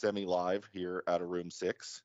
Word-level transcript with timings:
semi-live 0.00 0.68
here 0.72 1.02
out 1.08 1.22
of 1.22 1.28
room 1.28 1.50
six. 1.50 2.02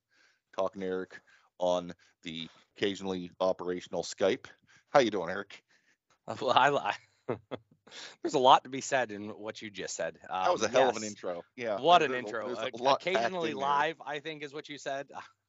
Talking 0.57 0.81
to 0.81 0.87
Eric 0.87 1.19
on 1.59 1.93
the 2.23 2.47
occasionally 2.77 3.31
operational 3.39 4.03
Skype. 4.03 4.45
How 4.89 4.99
you 4.99 5.11
doing, 5.11 5.29
Eric? 5.29 5.61
Well, 6.41 6.51
I, 6.51 6.69
I 6.69 6.95
there's 8.21 8.35
a 8.35 8.39
lot 8.39 8.63
to 8.63 8.69
be 8.69 8.79
said 8.79 9.11
in 9.11 9.29
what 9.29 9.61
you 9.61 9.69
just 9.69 9.95
said. 9.95 10.17
Um, 10.29 10.43
That 10.45 10.51
was 10.53 10.61
a 10.63 10.67
hell 10.69 10.89
of 10.89 10.95
an 10.97 11.03
intro. 11.03 11.41
Yeah. 11.57 11.79
What 11.79 12.01
an 12.03 12.11
there's 12.11 12.23
a- 12.23 12.27
intro. 12.27 12.49
a 12.55 12.89
Uh, 12.89 12.93
Occasionally 12.93 13.51
in 13.51 13.57
there. 13.57 13.65
live, 13.65 13.95
I 14.05 14.19
think, 14.19 14.43
is 14.43 14.53
what 14.53 14.69
you 14.69 14.77
said. 14.77 15.07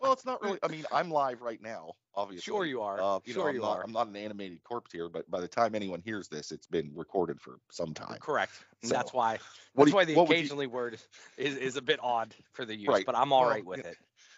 Well, 0.00 0.12
it's 0.12 0.24
not 0.24 0.40
really. 0.42 0.58
I 0.62 0.68
mean, 0.68 0.84
I'm 0.92 1.10
live 1.10 1.40
right 1.42 1.60
now, 1.60 1.92
obviously. 2.14 2.42
Sure 2.52 2.64
you 2.64 2.82
are. 2.82 3.00
Uh, 3.00 3.18
you 3.24 3.34
know, 3.34 3.40
Sure 3.40 3.48
I'm 3.48 3.54
you 3.56 3.60
not, 3.62 3.78
are. 3.78 3.82
I'm 3.84 3.92
not 3.92 4.06
an 4.06 4.16
animated 4.16 4.62
corpse 4.62 4.92
here, 4.92 5.08
but 5.08 5.28
by 5.30 5.40
the 5.40 5.48
time 5.48 5.74
anyone 5.74 6.00
hears 6.04 6.28
this, 6.28 6.52
it's 6.52 6.66
been 6.66 6.92
recorded 6.94 7.40
for 7.40 7.58
some 7.70 7.94
time. 7.94 8.18
Correct. 8.20 8.52
So, 8.82 8.94
that's 8.94 9.12
why. 9.12 9.38
That's 9.74 9.88
you- 9.90 9.94
why 9.96 10.04
the 10.04 10.14
would 10.14 10.28
you- 10.28 10.34
occasionally 10.36 10.66
word 10.68 10.98
is, 11.36 11.56
is 11.56 11.76
a 11.76 11.82
bit 11.82 11.98
odd 12.02 12.34
for 12.52 12.64
the 12.64 12.76
use, 12.76 12.88
Right. 12.88 13.04
but 13.06 13.16
I'm 13.16 13.32
all 13.32 13.42
Well, 13.42 13.50
right 13.50 13.64
with 13.64 13.80
yeah, 13.84 13.90
it. 13.92 13.96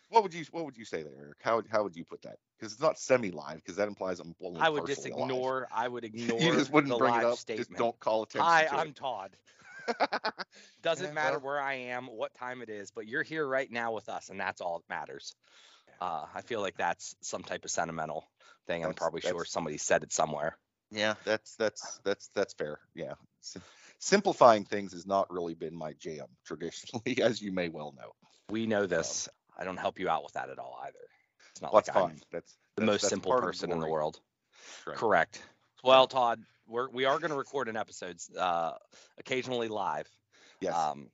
What 0.08 0.22
would 0.24 0.34
you 0.34 0.44
What 0.50 0.64
would 0.64 0.76
you 0.76 0.84
say 0.84 1.02
there, 1.04 1.12
Eric? 1.16 1.36
How 1.40 1.56
would 1.56 1.66
How 1.70 1.82
would 1.84 1.94
you 1.94 2.04
put 2.04 2.22
that? 2.22 2.38
Because 2.58 2.72
it's 2.72 2.82
not 2.82 2.98
semi-live, 2.98 3.56
because 3.56 3.76
that 3.76 3.86
implies 3.86 4.18
I'm 4.18 4.34
only 4.42 4.60
I 4.60 4.68
would 4.68 4.86
just 4.86 5.02
partially 5.02 5.12
alive. 5.12 5.30
ignore. 5.30 5.68
I 5.72 5.86
would 5.88 6.04
ignore 6.04 6.40
You 6.40 6.52
just 6.52 6.72
wouldn't 6.72 6.92
the 6.92 6.98
bring 6.98 7.14
it 7.14 7.24
up. 7.24 7.38
statement. 7.38 7.68
Just 7.68 7.78
don't 7.78 7.98
call 8.00 8.22
attention. 8.24 8.44
Hi, 8.46 8.66
I'm 8.72 8.92
Todd. 8.92 9.36
Doesn't 10.82 11.06
Yeah, 11.08 11.12
matter 11.12 11.38
well- 11.38 11.46
where 11.54 11.60
I 11.60 11.74
am, 11.74 12.06
what 12.06 12.34
time 12.34 12.62
it 12.62 12.68
is, 12.68 12.90
but 12.90 13.06
you're 13.06 13.22
here 13.22 13.46
right 13.46 13.70
now 13.70 13.92
with 13.92 14.08
us, 14.08 14.28
and 14.30 14.38
that's 14.40 14.60
all 14.60 14.78
that 14.78 14.88
matters. 14.88 15.34
Uh, 16.00 16.24
I 16.34 16.40
feel 16.42 16.60
like 16.60 16.76
that's 16.76 17.14
some 17.20 17.42
type 17.42 17.64
of 17.64 17.70
sentimental 17.70 18.24
thing. 18.66 18.84
I'm 18.84 18.94
probably 18.94 19.20
sure 19.20 19.44
somebody 19.44 19.76
said 19.76 20.02
it 20.02 20.12
somewhere. 20.12 20.56
Yeah, 20.90 21.14
that's 21.24 21.54
that's 21.56 22.00
that's 22.04 22.28
that's 22.34 22.54
fair. 22.54 22.80
Yeah, 22.94 23.14
simplifying 23.98 24.64
things 24.64 24.92
has 24.92 25.06
not 25.06 25.30
really 25.30 25.54
been 25.54 25.74
my 25.74 25.92
jam 25.94 26.26
traditionally, 26.46 27.22
as 27.22 27.40
you 27.42 27.52
may 27.52 27.68
well 27.68 27.92
know. 27.96 28.12
We 28.48 28.66
know 28.66 28.86
this. 28.86 29.28
I 29.58 29.64
don't 29.64 29.76
help 29.76 29.98
you 29.98 30.08
out 30.08 30.22
with 30.24 30.32
that 30.32 30.48
at 30.50 30.58
all 30.58 30.78
either. 30.84 30.98
It's 31.50 31.60
not 31.60 31.72
Well, 31.72 31.78
like 31.78 31.84
that's 31.86 31.96
I'm 31.98 32.02
fine. 32.10 32.20
That's 32.32 32.52
the 32.76 32.80
that's- 32.82 32.92
most 32.94 33.02
that's 33.02 33.10
simple 33.10 33.30
part 33.32 33.42
of 33.44 33.48
person 33.48 33.70
in 33.72 33.80
the 33.80 33.88
world. 33.88 34.20
Right. 34.86 34.96
Correct. 34.96 35.42
Well, 35.84 36.06
Todd, 36.06 36.42
we're 36.70 36.88
we 36.90 37.04
are 37.04 37.18
going 37.18 37.30
to 37.30 37.36
record 37.36 37.68
an 37.68 37.76
episode, 37.76 38.16
uh, 38.38 38.72
occasionally 39.18 39.68
live. 39.68 40.08
Yes. 40.60 40.74
Um, 40.74 41.10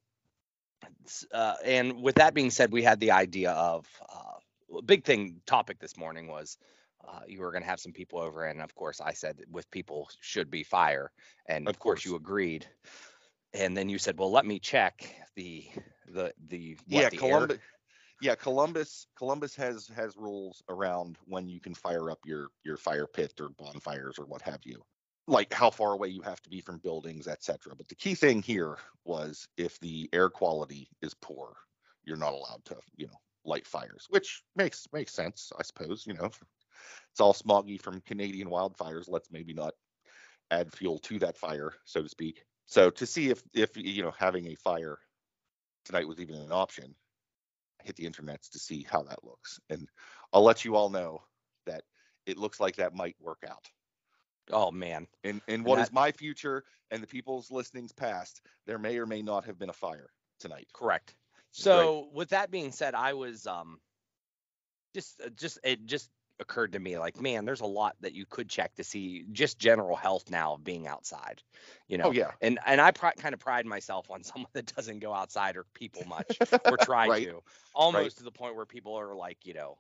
uh, 1.33 1.55
and 1.65 2.03
with 2.03 2.17
that 2.17 2.35
being 2.35 2.51
said, 2.51 2.71
we 2.73 2.83
had 2.83 3.01
the 3.01 3.13
idea 3.13 3.51
of 3.53 3.87
uh, 4.15 4.77
a 4.79 4.83
big 4.83 5.05
thing 5.05 5.41
topic 5.47 5.79
this 5.79 5.97
morning 5.97 6.29
was 6.29 6.59
uh, 7.07 7.21
you 7.27 7.41
were 7.41 7.51
going 7.51 7.63
to 7.63 7.69
have 7.69 7.81
some 7.81 7.93
people 7.93 8.21
over, 8.21 8.45
and 8.45 8.61
of 8.61 8.75
course, 8.75 9.01
I 9.01 9.13
said 9.13 9.41
with 9.51 9.71
people 9.71 10.09
should 10.21 10.51
be 10.51 10.63
fire, 10.63 11.11
and 11.47 11.69
Of 11.69 11.79
course, 11.79 12.01
course. 12.01 12.05
you 12.05 12.17
agreed. 12.17 12.67
And 13.55 13.77
then 13.77 13.89
you 13.89 13.98
said, 13.98 14.19
"Well, 14.19 14.31
let 14.31 14.45
me 14.45 14.59
check 14.59 15.09
the 15.35 15.67
the 16.07 16.33
the 16.48 16.77
what, 16.89 17.03
yeah, 17.03 17.09
the 17.09 17.17
air- 17.17 17.20
Columbus. 17.20 17.59
Yeah, 18.20 18.35
Columbus. 18.35 19.07
Columbus 19.17 19.55
has 19.57 19.89
has 19.95 20.17
rules 20.17 20.63
around 20.69 21.17
when 21.27 21.48
you 21.48 21.61
can 21.61 21.75
fire 21.75 22.11
up 22.11 22.19
your 22.25 22.48
your 22.64 22.77
fire 22.77 23.07
pit 23.07 23.35
or 23.41 23.51
bonfires 23.51 24.19
or 24.19 24.27
what 24.27 24.42
have 24.42 24.61
you, 24.64 24.83
like 25.27 25.53
how 25.53 25.70
far 25.70 25.92
away 25.92 26.09
you 26.09 26.23
have 26.23 26.41
to 26.42 26.51
be 26.51 26.61
from 26.61 26.79
buildings, 26.79 27.27
etc. 27.27 27.75
But 27.77 27.89
the 27.89 27.95
key 27.95 28.14
thing 28.14 28.42
here 28.42 28.79
was 29.05 29.48
if 29.57 29.79
the 29.81 30.09
air 30.13 30.31
quality 30.31 30.89
is 31.03 31.14
poor, 31.14 31.57
you're 32.05 32.17
not 32.17 32.33
allowed 32.33 32.64
to, 32.67 32.77
you 32.97 33.07
know, 33.07 33.19
light 33.45 33.67
fires, 33.67 34.07
which 34.09 34.42
makes 34.55 34.86
makes 34.92 35.13
sense, 35.13 35.53
I 35.59 35.63
suppose. 35.63 36.05
You 36.07 36.15
know, 36.15 36.31
it's 37.11 37.20
all 37.20 37.35
smoggy 37.35 37.81
from 37.81 38.01
Canadian 38.03 38.48
wildfires. 38.48 39.09
Let's 39.09 39.31
maybe 39.31 39.53
not 39.53 39.75
add 40.51 40.73
fuel 40.73 40.98
to 41.01 41.19
that 41.20 41.36
fire, 41.36 41.73
so 41.85 42.03
to 42.03 42.09
speak. 42.09 42.45
So 42.67 42.91
to 42.91 43.07
see 43.07 43.31
if 43.31 43.42
if 43.55 43.77
you 43.77 44.03
know 44.03 44.13
having 44.17 44.47
a 44.47 44.57
fire 44.57 44.98
tonight 45.85 46.09
was 46.09 46.20
even 46.20 46.36
an 46.36 46.53
option, 46.53 46.95
I 47.81 47.85
hit 47.85 47.97
the 47.97 48.09
internets 48.09 48.51
to 48.51 48.59
see 48.59 48.86
how 48.89 49.03
that 49.05 49.25
looks, 49.25 49.59
and 49.70 49.89
I'll 50.33 50.45
let 50.45 50.65
you 50.65 50.77
all 50.77 50.91
know 50.91 51.23
that 51.67 51.83
it 52.27 52.39
looks 52.39 52.61
like 52.61 52.77
that 52.77 52.95
might 52.95 53.17
work 53.20 53.42
out. 53.48 53.69
Oh 54.52 54.70
man, 54.70 55.07
And 55.24 55.40
in 55.48 55.64
what 55.64 55.79
is 55.79 55.89
that- 55.89 55.95
my 55.95 56.12
future 56.12 56.64
and 56.90 57.02
the 57.02 57.07
people's 57.07 57.51
listenings 57.51 57.92
past, 57.92 58.40
there 58.67 58.79
may 58.79 58.98
or 58.98 59.07
may 59.07 59.23
not 59.23 59.45
have 59.46 59.58
been 59.58 59.70
a 59.70 59.74
fire 59.74 60.11
tonight. 60.39 60.68
Correct. 60.73 61.14
So 61.52 62.08
with 62.12 62.30
that 62.30 62.51
being 62.51 62.70
said, 62.73 62.95
I 62.95 63.14
was 63.14 63.46
um 63.46 63.80
just 64.95 65.20
uh, 65.24 65.29
just 65.30 65.58
it 65.64 65.85
just 65.86 66.11
occurred 66.39 66.73
to 66.73 66.79
me 66.79 66.98
like 66.98 67.18
man 67.18 67.46
there's 67.46 67.62
a 67.62 67.67
lot 67.67 67.96
that 68.01 68.12
you 68.12 68.27
could 68.29 68.48
check 68.48 68.74
to 68.74 68.85
see 68.85 69.24
just 69.33 69.58
general 69.58 69.96
health 69.96 70.30
now 70.30 70.52
of 70.55 70.62
being 70.64 70.86
outside 70.86 71.42
you 71.89 71.96
know 71.96 72.08
Oh 72.08 72.11
yeah, 72.12 72.33
and 72.42 72.58
and 72.67 72.79
i 72.79 72.90
pri- 72.90 73.14
kind 73.14 73.33
of 73.33 73.40
pride 73.40 73.64
myself 73.64 74.11
on 74.11 74.23
someone 74.23 74.51
that 74.52 74.67
doesn't 74.77 74.98
go 74.98 75.14
outside 75.14 75.56
or 75.56 75.64
people 75.73 76.05
much 76.05 76.39
or 76.67 76.77
try 76.79 77.08
Right. 77.08 77.24
to 77.24 77.42
almost 77.74 78.18
to 78.18 78.24
the 78.24 78.30
point 78.30 78.55
where 78.55 78.67
people 78.67 78.96
are 78.98 79.14
like 79.14 79.39
you 79.46 79.55
know 79.55 79.79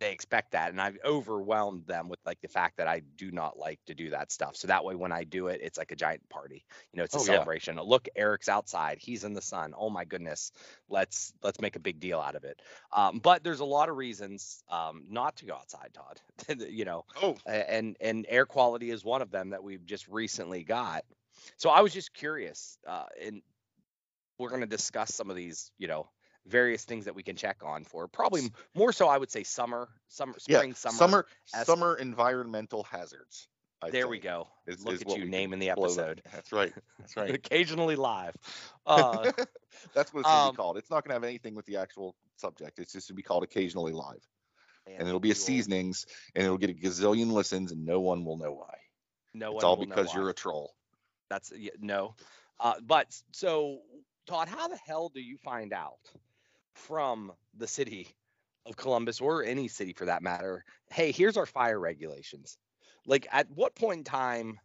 they 0.00 0.12
expect 0.12 0.52
that 0.52 0.70
and 0.70 0.80
i've 0.80 0.98
overwhelmed 1.04 1.86
them 1.86 2.08
with 2.08 2.18
like 2.26 2.40
the 2.40 2.48
fact 2.48 2.76
that 2.78 2.88
i 2.88 3.00
do 3.16 3.30
not 3.30 3.58
like 3.58 3.78
to 3.86 3.94
do 3.94 4.10
that 4.10 4.32
stuff. 4.32 4.56
So 4.56 4.68
that 4.68 4.84
way 4.84 4.94
when 4.94 5.12
i 5.12 5.24
do 5.24 5.48
it 5.48 5.60
it's 5.62 5.78
like 5.78 5.92
a 5.92 5.96
giant 5.96 6.28
party. 6.28 6.64
You 6.92 6.98
know 6.98 7.04
it's 7.04 7.14
a 7.16 7.18
Oh, 7.18 7.24
yeah. 7.26 7.46
celebration. 7.46 7.76
Look 7.76 8.08
eric's 8.16 8.48
outside. 8.48 8.98
He's 9.00 9.24
in 9.24 9.34
the 9.34 9.42
sun. 9.42 9.74
Oh 9.76 9.90
my 9.90 10.04
goodness. 10.04 10.52
Let's 10.88 11.32
let's 11.42 11.60
make 11.60 11.76
a 11.76 11.80
big 11.80 12.00
deal 12.00 12.18
out 12.20 12.34
of 12.34 12.44
it. 12.44 12.60
Um, 12.92 13.18
but 13.18 13.44
there's 13.44 13.60
a 13.60 13.64
lot 13.64 13.88
of 13.88 13.96
reasons 13.96 14.62
um, 14.68 15.04
not 15.08 15.36
to 15.36 15.46
go 15.46 15.54
outside 15.54 15.90
todd. 15.94 16.20
You 16.68 16.84
know 16.84 17.04
Oh, 17.14 17.42
and 17.46 17.96
and 18.00 18.26
air 18.28 18.46
quality 18.46 18.90
is 18.90 19.04
one 19.04 19.22
of 19.22 19.30
them 19.30 19.50
that 19.50 19.62
we've 19.62 19.84
just 19.84 20.08
recently 20.08 20.64
got. 20.64 21.04
So 21.56 21.70
i 21.70 21.80
was 21.80 21.92
just 21.92 22.12
curious 22.14 22.78
uh 22.86 23.06
and 23.20 23.42
we're 24.38 24.48
going 24.50 24.60
to 24.60 24.66
discuss 24.66 25.14
some 25.14 25.30
of 25.30 25.36
these 25.36 25.72
you 25.78 25.88
know 25.88 26.08
various 26.48 26.84
things 26.84 27.04
that 27.04 27.14
we 27.14 27.22
can 27.22 27.36
check 27.36 27.58
on 27.64 27.84
for 27.84 28.08
probably 28.08 28.50
more 28.74 28.92
so 28.92 29.06
i 29.08 29.16
would 29.16 29.30
say 29.30 29.42
summer 29.44 29.88
summer 30.08 30.34
yeah. 30.46 30.58
spring 30.58 30.74
summer, 30.74 30.96
Summer 30.96 31.26
as- 31.54 31.66
summer 31.66 31.94
environmental 31.96 32.82
hazards. 32.84 33.48
I'd 33.80 33.92
there 33.92 34.08
we 34.08 34.18
go 34.18 34.48
is- 34.66 34.84
look 34.84 34.94
is 34.94 35.02
at 35.02 35.16
you 35.18 35.26
naming 35.26 35.60
the 35.60 35.66
can 35.66 35.74
blow 35.76 35.88
that- 35.94 36.18
episode 36.18 36.22
That's 36.32 36.52
right. 36.52 36.72
That's 36.98 37.16
right. 37.20 37.34
occasionally 37.34 37.94
live 37.96 38.34
uh 38.86 39.30
That's 39.94 40.12
what 40.12 40.20
it's 40.20 40.28
gonna 40.28 40.48
um, 40.48 40.52
be 40.52 40.56
called. 40.56 40.76
It's 40.78 40.90
not 40.90 41.04
gonna 41.04 41.14
have 41.14 41.22
anything 41.24 41.54
with 41.54 41.66
the 41.66 41.76
actual 41.76 42.16
subject. 42.36 42.78
It's 42.80 42.92
just 42.92 43.08
gonna 43.08 43.16
be 43.16 43.22
called 43.22 43.44
occasionally 43.44 43.92
live, 43.92 44.26
and 44.86 45.06
it'll 45.06 45.20
be 45.20 45.30
a 45.30 45.34
seasonings, 45.36 46.06
and 46.34 46.44
it'll 46.44 46.58
get 46.58 46.70
a 46.70 46.74
gazillion 46.74 47.30
listens, 47.30 47.70
and 47.70 47.84
no 47.84 48.00
one 48.00 48.24
will 48.24 48.36
know 48.38 48.52
why. 48.52 48.74
no 49.34 49.54
it's 49.54 49.56
one 49.56 49.64
all 49.64 49.76
will 49.76 49.86
know 49.86 49.94
because 49.94 50.12
you're 50.14 50.30
a 50.30 50.34
troll. 50.34 50.72
That's 51.30 51.52
y- 51.52 51.68
no. 51.80 52.14
Uh, 52.58 52.74
but 52.84 53.14
so, 53.32 53.80
Todd, 54.26 54.48
how 54.48 54.66
the 54.66 54.78
hell 54.86 55.10
do 55.14 55.20
you 55.20 55.36
find 55.36 55.72
out 55.72 55.98
from 56.78 57.32
the 57.54 57.66
city 57.66 58.08
of 58.66 58.76
Columbus 58.76 59.20
or 59.20 59.44
any 59.44 59.68
city 59.68 59.92
for 59.92 60.06
that 60.06 60.22
matter? 60.22 60.64
Hey, 60.90 61.12
here's 61.12 61.36
our 61.36 61.46
fire 61.46 61.78
regulations. 61.78 62.58
Like, 63.06 63.26
at 63.32 63.50
what 63.50 63.74
point 63.74 63.98
in 63.98 64.04
time? 64.04 64.60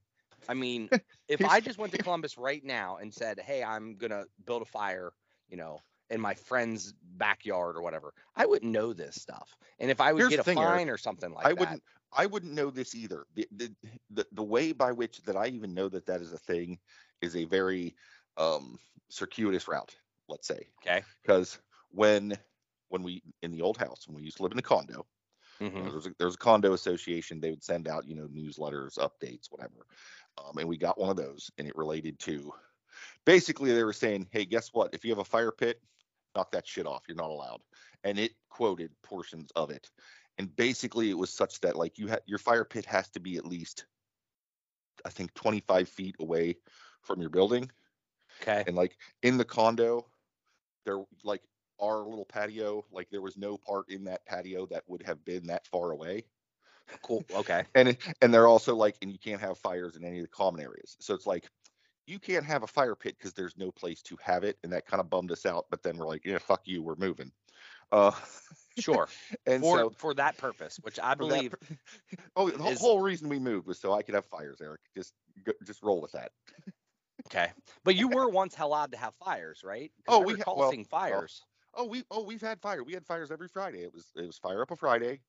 I 0.49 0.53
mean, 0.53 0.89
if 1.27 1.45
I 1.45 1.61
just 1.61 1.79
went 1.79 1.93
to 1.93 1.97
Columbus 1.99 2.37
right 2.37 2.63
now 2.63 2.97
and 2.97 3.13
said, 3.13 3.39
"Hey, 3.39 3.63
I'm 3.63 3.95
gonna 3.97 4.25
build 4.45 4.61
a 4.61 4.65
fire," 4.65 5.13
you 5.49 5.57
know, 5.57 5.83
in 6.09 6.21
my 6.21 6.33
friend's 6.35 6.93
backyard 7.01 7.77
or 7.77 7.81
whatever, 7.81 8.13
I 8.35 8.45
wouldn't 8.45 8.71
know 8.71 8.93
this 8.93 9.15
stuff. 9.21 9.57
And 9.79 9.89
if 9.91 10.01
I 10.01 10.13
would 10.13 10.19
Here's 10.19 10.29
get 10.29 10.39
a 10.39 10.43
thing, 10.43 10.61
Eric. 10.61 10.83
fine 10.83 10.89
or 10.89 10.97
something 10.97 11.33
like 11.33 11.49
I 11.49 11.53
that, 11.55 11.59
wouldn't. 11.59 11.83
I 12.15 12.25
wouldn't 12.27 12.53
know 12.53 12.69
this 12.69 12.95
either. 12.95 13.25
The, 13.35 13.47
the 13.51 13.75
the 14.11 14.27
the 14.31 14.43
way 14.43 14.71
by 14.71 14.91
which 14.91 15.21
that 15.23 15.35
I 15.35 15.47
even 15.47 15.73
know 15.73 15.89
that 15.89 16.05
that 16.05 16.21
is 16.21 16.31
a 16.33 16.37
thing 16.37 16.79
is 17.21 17.35
a 17.35 17.45
very 17.45 17.95
um 18.37 18.79
circuitous 19.09 19.67
route. 19.67 19.95
Let's 20.27 20.47
say 20.47 20.67
okay. 20.81 21.03
because 21.21 21.59
when 21.93 22.37
when 22.89 23.03
we 23.03 23.21
in 23.41 23.51
the 23.51 23.61
old 23.61 23.77
house 23.77 24.07
when 24.07 24.15
we 24.15 24.23
used 24.23 24.37
to 24.37 24.43
live 24.43 24.51
in 24.51 24.57
the 24.57 24.61
condo 24.61 25.05
you 25.75 25.83
know, 25.83 25.85
hmm 25.85 25.87
there 25.89 25.95
was 25.95 26.07
a, 26.07 26.11
there 26.19 26.27
a 26.27 26.37
condo 26.37 26.73
association 26.73 27.39
they 27.39 27.49
would 27.49 27.63
send 27.63 27.87
out 27.87 28.07
you 28.07 28.15
know 28.15 28.27
newsletters 28.27 28.97
updates 28.97 29.47
whatever. 29.49 29.85
Um, 30.37 30.57
and 30.57 30.67
we 30.67 30.77
got 30.77 30.99
one 30.99 31.09
of 31.09 31.15
those 31.15 31.51
and 31.57 31.67
it 31.67 31.75
related 31.75 32.19
to 32.19 32.51
basically 33.25 33.71
they 33.71 33.83
were 33.83 33.93
saying 33.93 34.27
hey 34.31 34.45
guess 34.45 34.69
what? 34.73 34.93
If 34.93 35.05
you 35.05 35.11
have 35.11 35.19
a 35.19 35.23
fire 35.25 35.51
pit 35.51 35.79
knock 36.35 36.51
that 36.51 36.67
shit 36.67 36.87
off. 36.87 37.03
You're 37.07 37.17
not 37.17 37.29
allowed. 37.29 37.61
And 38.03 38.17
it 38.17 38.31
quoted 38.49 38.91
portions 39.03 39.51
of 39.55 39.69
it. 39.69 39.89
And 40.37 40.55
basically 40.55 41.11
it 41.11 41.17
was 41.17 41.31
such 41.31 41.59
that 41.61 41.75
like 41.75 41.97
you 41.97 42.07
had 42.07 42.21
your 42.25 42.39
fire 42.39 42.65
pit 42.65 42.85
has 42.85 43.09
to 43.11 43.19
be 43.19 43.37
at 43.37 43.45
least 43.45 43.85
i 45.05 45.09
think 45.09 45.33
25 45.33 45.89
feet 45.89 46.15
away 46.19 46.55
from 47.01 47.19
your 47.19 47.29
building. 47.29 47.69
Okay. 48.41 48.63
and 48.67 48.75
like 48.75 48.97
in 49.21 49.37
the 49.37 49.45
condo 49.45 50.05
there 50.85 51.03
like 51.23 51.41
our 51.83 51.99
little 52.07 52.25
patio, 52.25 52.85
like 52.91 53.09
there 53.09 53.21
was 53.21 53.37
no 53.37 53.57
part 53.57 53.89
in 53.89 54.05
that 54.05 54.25
patio 54.25 54.65
that 54.67 54.83
would 54.87 55.03
have 55.03 55.23
been 55.25 55.47
that 55.47 55.67
far 55.67 55.91
away. 55.91 56.25
Cool. 57.01 57.23
Okay. 57.33 57.65
And 57.75 57.97
and 58.21 58.33
they're 58.33 58.47
also 58.47 58.75
like, 58.75 58.95
and 59.01 59.11
you 59.11 59.19
can't 59.19 59.41
have 59.41 59.57
fires 59.57 59.95
in 59.95 60.03
any 60.03 60.19
of 60.19 60.23
the 60.25 60.29
common 60.29 60.61
areas. 60.61 60.95
So 60.99 61.13
it's 61.13 61.27
like 61.27 61.47
you 62.05 62.19
can't 62.19 62.45
have 62.45 62.63
a 62.63 62.67
fire 62.67 62.95
pit 62.95 63.15
because 63.17 63.33
there's 63.33 63.57
no 63.57 63.71
place 63.71 64.01
to 64.03 64.17
have 64.21 64.43
it, 64.43 64.57
and 64.63 64.71
that 64.73 64.85
kind 64.85 64.99
of 64.99 65.09
bummed 65.09 65.31
us 65.31 65.45
out. 65.45 65.65
But 65.69 65.83
then 65.83 65.97
we're 65.97 66.07
like, 66.07 66.25
yeah, 66.25 66.37
fuck 66.39 66.61
you, 66.65 66.83
we're 66.83 66.95
moving. 66.95 67.31
Uh, 67.91 68.11
Sure. 68.79 69.07
and 69.45 69.61
for 69.61 69.77
so 69.77 69.89
for 69.97 70.13
that 70.15 70.37
purpose, 70.37 70.79
which 70.81 70.99
I 71.01 71.13
believe 71.13 71.53
oh, 72.35 72.49
the 72.49 72.57
whole- 72.57 72.71
is- 72.71 72.79
whole 72.79 72.99
reason 72.99 73.29
we 73.29 73.39
moved 73.39 73.67
was 73.67 73.79
so 73.79 73.93
I 73.93 74.01
could 74.01 74.15
have 74.15 74.25
fires, 74.25 74.59
Eric. 74.61 74.81
Just 74.95 75.13
go, 75.43 75.51
just 75.65 75.83
roll 75.83 76.01
with 76.01 76.11
that. 76.13 76.31
okay. 77.27 77.51
But 77.83 77.95
you 77.95 78.07
were 78.07 78.29
once 78.29 78.55
allowed 78.59 78.91
to 78.91 78.97
have 78.97 79.13
fires, 79.23 79.61
right? 79.63 79.91
Oh, 80.07 80.19
we 80.19 80.33
ha- 80.33 80.37
recall 80.39 80.57
well, 80.57 80.73
fires. 80.89 81.43
Oh, 81.75 81.85
we 81.85 82.03
oh 82.11 82.23
we've 82.23 82.41
had 82.41 82.59
fire. 82.61 82.83
We 82.83 82.93
had 82.93 83.05
fires 83.05 83.31
every 83.31 83.47
Friday. 83.47 83.83
It 83.83 83.93
was 83.93 84.11
it 84.15 84.25
was 84.25 84.37
fire 84.37 84.61
up 84.61 84.71
a 84.71 84.75
Friday, 84.75 85.19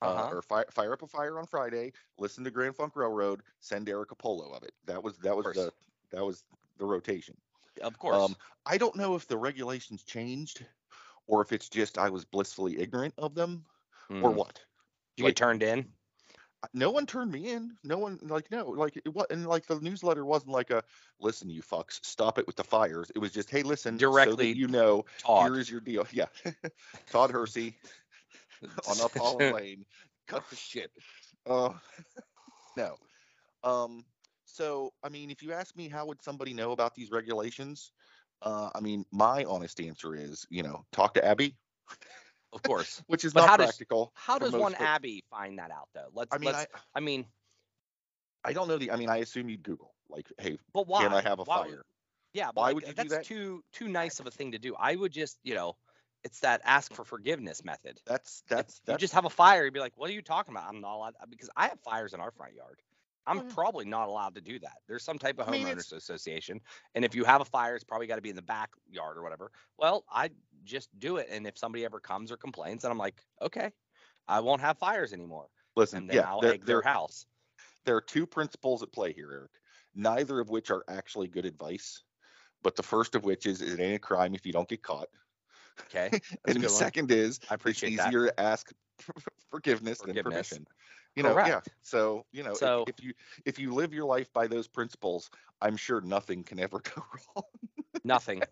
uh, 0.00 0.06
Uh-huh. 0.06 0.36
or 0.36 0.42
fire 0.42 0.66
fire 0.70 0.92
up 0.92 1.02
a 1.02 1.06
fire 1.06 1.38
on 1.38 1.46
Friday. 1.46 1.92
Listen 2.18 2.42
to 2.44 2.50
Grand 2.50 2.74
Funk 2.76 2.96
Railroad. 2.96 3.42
Send 3.60 3.88
Eric 3.88 4.10
a 4.10 4.16
polo 4.16 4.50
of 4.52 4.62
it. 4.62 4.72
That 4.86 5.02
was 5.02 5.16
that 5.18 5.36
was 5.36 5.46
the 5.54 5.72
that 6.10 6.24
was 6.24 6.44
the 6.78 6.84
rotation. 6.86 7.36
of 7.82 7.98
course. 7.98 8.16
Um, 8.16 8.36
I 8.66 8.76
don't 8.76 8.96
know 8.96 9.14
if 9.14 9.26
the 9.26 9.36
regulations 9.38 10.02
changed, 10.02 10.64
or 11.26 11.40
if 11.40 11.52
it's 11.52 11.68
just 11.68 11.96
I 11.98 12.10
was 12.10 12.24
blissfully 12.24 12.78
ignorant 12.78 13.14
of 13.18 13.34
them, 13.34 13.64
or 14.10 14.30
Mm. 14.30 14.34
what. 14.34 14.60
you 15.16 15.24
like- 15.24 15.36
get 15.36 15.36
turned 15.36 15.62
in. 15.62 15.92
No 16.74 16.90
one 16.90 17.06
turned 17.06 17.32
me 17.32 17.50
in. 17.50 17.76
No 17.82 17.98
one 17.98 18.18
like 18.22 18.50
no 18.50 18.66
like 18.68 18.96
it 19.04 19.12
was 19.12 19.26
and 19.30 19.46
like 19.46 19.66
the 19.66 19.80
newsletter 19.80 20.24
wasn't 20.24 20.52
like 20.52 20.70
a 20.70 20.82
listen 21.20 21.50
you 21.50 21.62
fucks 21.62 21.98
stop 22.04 22.38
it 22.38 22.46
with 22.46 22.56
the 22.56 22.64
fires. 22.64 23.10
It 23.14 23.18
was 23.18 23.32
just 23.32 23.50
hey 23.50 23.62
listen 23.62 23.98
so 23.98 24.10
Directly 24.10 24.52
you 24.52 24.68
know 24.68 25.04
Todd. 25.18 25.42
here 25.42 25.58
is 25.58 25.70
your 25.70 25.80
deal. 25.80 26.06
Yeah, 26.12 26.26
Todd 27.10 27.30
Hersey 27.30 27.76
on 28.88 29.00
up 29.00 29.16
Holland 29.16 29.54
Lane. 29.54 29.84
Cut 30.28 30.48
the 30.50 30.56
shit. 30.56 30.90
Uh, 31.46 31.70
no. 32.76 32.96
Um. 33.64 34.04
So 34.44 34.92
I 35.02 35.08
mean, 35.08 35.30
if 35.30 35.42
you 35.42 35.52
ask 35.52 35.76
me, 35.76 35.88
how 35.88 36.06
would 36.06 36.22
somebody 36.22 36.54
know 36.54 36.72
about 36.72 36.94
these 36.94 37.10
regulations? 37.10 37.92
Uh, 38.40 38.70
I 38.74 38.80
mean, 38.80 39.04
my 39.12 39.44
honest 39.44 39.80
answer 39.80 40.14
is, 40.14 40.46
you 40.50 40.62
know, 40.62 40.84
talk 40.92 41.14
to 41.14 41.24
Abby, 41.24 41.56
of 42.52 42.62
course. 42.62 43.02
which 43.08 43.24
is 43.24 43.32
But 43.32 43.40
not 43.42 43.48
how 43.50 43.56
does- 43.56 43.66
practical. 43.66 44.12
How 44.14 44.38
does 44.38 44.52
one 44.52 44.72
folks. 44.72 44.84
Abby 44.84 45.24
find 45.30 45.58
that 45.58 45.70
out 45.70 45.88
though? 45.94 46.08
Let's 46.14 46.34
I 46.34 46.38
mean, 46.38 46.52
let's 46.52 46.66
I, 46.74 46.98
I 46.98 47.00
mean, 47.00 47.24
I 48.44 48.52
don't 48.52 48.68
know 48.68 48.78
the. 48.78 48.90
I 48.90 48.96
mean, 48.96 49.08
I 49.08 49.18
assume 49.18 49.48
you'd 49.48 49.62
Google 49.62 49.92
like, 50.08 50.26
hey, 50.38 50.58
but 50.72 50.86
why? 50.86 51.02
can 51.02 51.12
I 51.12 51.20
have 51.22 51.38
a 51.38 51.44
Why 51.44 51.64
fire? 51.64 51.82
Yeah, 52.34 52.46
but 52.46 52.56
Why 52.56 52.66
like, 52.68 52.74
would 52.76 52.82
you 52.86 52.92
do 52.92 52.94
that's 52.94 53.10
that? 53.10 53.24
too 53.24 53.62
too 53.72 53.88
nice 53.88 54.20
of 54.20 54.26
a 54.26 54.30
thing 54.30 54.52
to 54.52 54.58
do. 54.58 54.74
I 54.78 54.96
would 54.96 55.12
just, 55.12 55.38
you 55.42 55.54
know, 55.54 55.76
it's 56.24 56.40
that 56.40 56.60
ask 56.64 56.92
for 56.94 57.04
forgiveness 57.04 57.64
method. 57.64 58.00
That's 58.06 58.42
If 58.44 58.48
that's 58.48 58.80
you 58.88 58.96
just 58.96 59.14
have 59.14 59.24
a 59.26 59.30
fire, 59.30 59.64
you'd 59.64 59.74
be 59.74 59.80
like, 59.80 59.96
"What 59.96 60.08
are 60.10 60.14
you 60.14 60.22
talking 60.22 60.54
about?" 60.54 60.68
I'm 60.68 60.80
not 60.80 60.94
allowed 60.96 61.14
because 61.28 61.50
I 61.56 61.68
have 61.68 61.78
fires 61.80 62.14
in 62.14 62.20
our 62.20 62.30
front 62.30 62.54
yard. 62.54 62.80
I'm 63.26 63.38
yeah. 63.38 63.54
probably 63.54 63.84
not 63.84 64.08
allowed 64.08 64.34
to 64.34 64.40
do 64.40 64.58
that. 64.60 64.78
There's 64.88 65.04
some 65.04 65.18
type 65.18 65.38
of 65.38 65.48
I 65.48 65.52
mean, 65.52 65.66
homeowners 65.66 65.92
association, 65.92 66.60
and 66.94 67.04
if 67.04 67.14
you 67.14 67.24
have 67.24 67.40
a 67.40 67.44
fire, 67.44 67.74
it's 67.74 67.84
probably 67.84 68.06
got 68.06 68.16
to 68.16 68.22
be 68.22 68.30
in 68.30 68.36
the 68.36 68.42
backyard 68.42 69.16
or 69.16 69.22
whatever. 69.22 69.50
Well, 69.78 70.04
I 70.10 70.30
just 70.64 70.88
do 70.98 71.16
it, 71.16 71.28
and 71.30 71.46
if 71.46 71.56
somebody 71.58 71.84
ever 71.84 72.00
comes 72.00 72.32
or 72.32 72.36
complains, 72.36 72.82
then 72.82 72.90
I'm 72.90 72.98
like, 72.98 73.22
okay, 73.40 73.70
I 74.28 74.40
won't 74.40 74.60
have 74.60 74.78
fires 74.78 75.12
anymore, 75.12 75.48
listen. 75.76 76.00
and 76.00 76.10
then 76.10 76.16
Yeah, 76.16 76.26
I'll 76.26 76.40
there, 76.40 76.52
egg 76.52 76.64
their 76.64 76.82
house. 76.82 77.26
there 77.84 77.96
are 77.96 78.00
two 78.00 78.26
principles 78.26 78.82
at 78.82 78.92
play 78.92 79.12
here, 79.12 79.30
Eric. 79.32 79.50
Neither 79.94 80.40
of 80.40 80.48
which 80.50 80.70
are 80.70 80.84
actually 80.88 81.28
good 81.28 81.44
advice. 81.44 82.02
But 82.62 82.76
the 82.76 82.82
first 82.82 83.14
of 83.14 83.24
which 83.24 83.46
is 83.46 83.60
it 83.60 83.80
ain't 83.80 83.96
a 83.96 83.98
crime 83.98 84.34
if 84.34 84.46
you 84.46 84.52
don't 84.52 84.68
get 84.68 84.82
caught. 84.82 85.08
Okay, 85.86 86.10
and 86.46 86.56
the 86.62 86.68
one. 86.68 86.70
second 86.70 87.10
is 87.10 87.40
I 87.50 87.54
it's 87.54 87.54
appreciate 87.54 87.96
that. 87.96 88.08
easier 88.08 88.26
to 88.26 88.40
ask 88.40 88.70
forgiveness, 89.50 89.98
than 90.00 90.16
permission. 90.16 90.66
You 91.16 91.22
know, 91.22 91.30
yeah. 91.36 91.44
Correct. 91.44 91.68
So 91.82 92.24
you 92.32 92.42
know, 92.42 92.52
if- 92.52 92.58
So- 92.58 92.84
if, 92.86 93.02
you 93.02 93.12
if 93.44 93.58
you 93.58 93.74
live 93.74 93.92
your 93.92 94.06
life 94.06 94.32
by 94.32 94.46
those 94.46 94.66
principles, 94.68 95.30
I'm 95.60 95.76
sure 95.76 96.00
nothing 96.00 96.42
can 96.44 96.58
ever 96.60 96.80
go 96.94 97.02
wrong. 97.36 97.44
Nothing. 98.04 98.42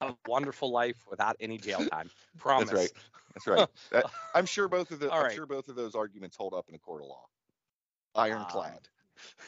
a 0.00 0.14
wonderful 0.26 0.70
life 0.70 0.96
without 1.10 1.36
any 1.40 1.58
jail 1.58 1.84
time. 1.86 2.10
Promise. 2.38 2.70
That's 2.70 2.80
right. 2.80 2.92
That's 3.34 3.46
right. 3.46 3.68
That, 3.92 4.06
I'm 4.34 4.46
sure 4.46 4.68
both 4.68 4.90
of 4.92 5.00
the 5.00 5.10
All 5.10 5.18
I'm 5.18 5.24
right. 5.24 5.32
sure 5.34 5.46
both 5.46 5.68
of 5.68 5.76
those 5.76 5.94
arguments 5.94 6.36
hold 6.36 6.54
up 6.54 6.68
in 6.68 6.74
a 6.74 6.78
court 6.78 7.02
of 7.02 7.08
law. 7.08 7.24
Ironclad. 8.14 8.88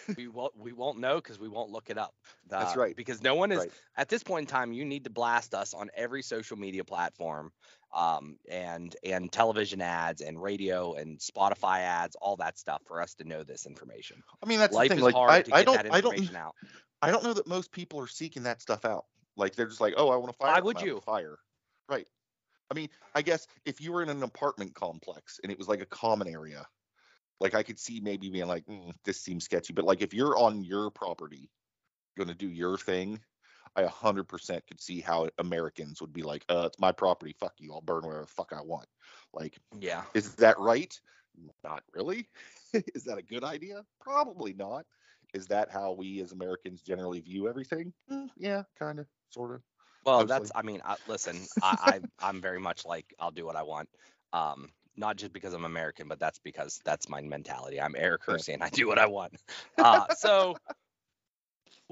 Um, 0.09 0.15
we 0.19 0.29
won't 0.29 0.57
we 0.57 0.73
won't 0.73 0.99
know 0.99 1.17
because 1.17 1.39
we 1.39 1.49
won't 1.49 1.71
look 1.71 1.89
it 1.91 1.97
up. 1.97 2.15
That's 2.45 2.75
Uh, 2.75 2.77
right. 2.77 2.97
Because 2.97 3.23
no 3.23 3.35
one 3.35 3.53
is 3.53 3.67
Right. 3.67 3.73
at 3.97 4.09
this 4.09 4.23
point 4.23 4.43
in 4.43 4.47
time. 4.53 4.73
You 4.73 4.85
need 4.85 5.05
to 5.05 5.11
blast 5.11 5.55
us 5.55 5.73
on 5.75 5.91
every 5.95 6.23
social 6.23 6.57
media 6.59 6.85
platform, 6.85 7.53
um, 7.93 8.39
and 8.51 8.95
and 9.03 9.33
television 9.33 9.81
ads 9.81 10.21
and 10.21 10.41
radio 10.43 10.95
and 10.95 11.19
Spotify 11.19 11.81
ads, 11.81 12.17
all 12.17 12.37
that 12.37 12.59
stuff 12.59 12.83
for 12.87 13.01
us 13.01 13.15
to 13.15 13.25
know 13.25 13.45
this 13.45 13.65
information. 13.67 14.23
I 14.43 14.47
mean, 14.47 14.59
that's 14.59 14.77
Life 14.77 14.93
the 14.93 14.95
thing. 14.95 14.99
is 14.99 15.07
Like, 15.07 15.15
hard 15.15 15.45
I, 15.45 15.45
to 15.45 15.53
get 15.53 15.61
I 15.61 15.65
don't, 15.65 15.83
that 15.83 15.87
I 15.91 16.01
don't, 16.01 16.19
information 16.21 16.37
out. 16.37 16.57
I 17.03 17.11
don't 17.11 17.25
know 17.25 17.35
that 17.35 17.47
most 17.47 17.73
people 17.73 18.01
are 18.01 18.07
seeking 18.09 18.45
that 18.45 18.63
stuff 18.63 18.85
out. 18.85 19.07
Like 19.37 19.55
they're 19.55 19.69
just 19.69 19.81
like, 19.81 19.95
oh, 19.97 20.11
I 20.11 20.17
want 20.17 20.33
to 20.33 20.37
fire. 20.39 20.55
Why 20.55 20.61
I'm 20.61 20.61
would 20.61 20.81
gonna 20.81 20.87
have 20.87 20.93
a 20.93 20.97
you? 20.97 21.03
Fire. 21.03 21.39
Right. 21.89 22.09
I 22.71 22.75
mean, 22.75 22.91
I 23.15 23.23
guess 23.23 23.47
if 23.67 23.81
you 23.81 23.93
were 23.93 24.03
in 24.03 24.11
an 24.11 24.23
apartment 24.25 24.75
complex 24.75 25.41
and 25.43 25.53
it 25.53 25.59
was 25.59 25.69
like 25.69 25.83
a 25.83 25.87
common 25.87 26.29
area, 26.29 26.67
like 27.41 27.55
I 27.55 27.63
could 27.63 27.79
see 27.81 28.01
maybe 28.01 28.31
being 28.31 28.49
like, 28.49 28.67
"Mm, 28.67 28.95
this 29.05 29.21
seems 29.21 29.45
sketchy. 29.45 29.73
But 29.75 29.85
like 29.87 30.03
if 30.03 30.15
you're 30.15 30.39
on 30.39 30.65
your 30.65 30.91
property, 30.91 31.51
going 32.17 32.29
to 32.29 32.35
do 32.35 32.49
your 32.49 32.79
thing, 32.79 33.21
I 33.77 33.83
100% 33.85 34.67
could 34.67 34.81
see 34.81 35.01
how 35.01 35.29
Americans 35.39 36.01
would 36.01 36.13
be 36.13 36.23
like, 36.23 36.45
uh, 36.49 36.65
it's 36.67 36.79
my 36.79 36.93
property. 36.93 37.35
Fuck 37.39 37.55
you. 37.59 37.73
I'll 37.73 37.81
burn 37.81 38.03
wherever 38.05 38.23
the 38.23 38.29
fuck 38.29 38.53
I 38.53 38.61
want. 38.63 38.87
Like, 39.33 39.59
Yeah. 39.81 40.05
is 40.15 40.35
that 40.37 40.59
right? 40.59 40.99
Not 41.65 41.83
really. 41.95 42.29
is 42.95 43.05
that 43.05 43.19
a 43.19 43.23
good 43.23 43.45
idea? 43.45 43.85
Probably 44.01 44.53
not. 44.53 44.85
Is 45.33 45.47
that 45.47 45.71
how 45.71 45.93
we 45.93 46.21
as 46.21 46.33
Americans 46.33 46.83
generally 46.83 47.21
view 47.21 47.49
everything? 47.49 47.95
Mm, 48.11 48.29
yeah, 48.37 48.65
kind 48.79 48.99
of, 48.99 49.07
sort 49.31 49.55
of. 49.55 49.63
Well, 50.05 50.19
Mostly. 50.21 50.37
that's. 50.37 50.53
I 50.55 50.63
mean, 50.63 50.83
I, 50.85 50.97
listen, 51.07 51.37
I, 51.63 52.01
I 52.21 52.29
I'm 52.29 52.43
very 52.43 52.61
much 52.61 52.85
like 52.85 53.15
I'll 53.19 53.31
do 53.31 53.47
what 53.47 53.57
I 53.57 53.63
want. 53.63 53.89
Um, 54.35 54.71
not 54.97 55.17
just 55.17 55.33
because 55.33 55.55
I'm 55.55 55.65
American, 55.65 56.09
but 56.09 56.21
that's 56.21 56.39
because 56.39 56.81
that's 56.85 57.09
my 57.09 57.23
mentality. 57.23 57.81
I'm 57.81 57.95
Eric. 57.97 58.23
Hersey 58.27 58.53
and 58.53 58.63
I 58.63 58.69
do 58.69 58.87
what 58.87 58.99
I 58.99 59.07
want. 59.07 59.35
Uh, 59.79 60.07
so 60.15 60.55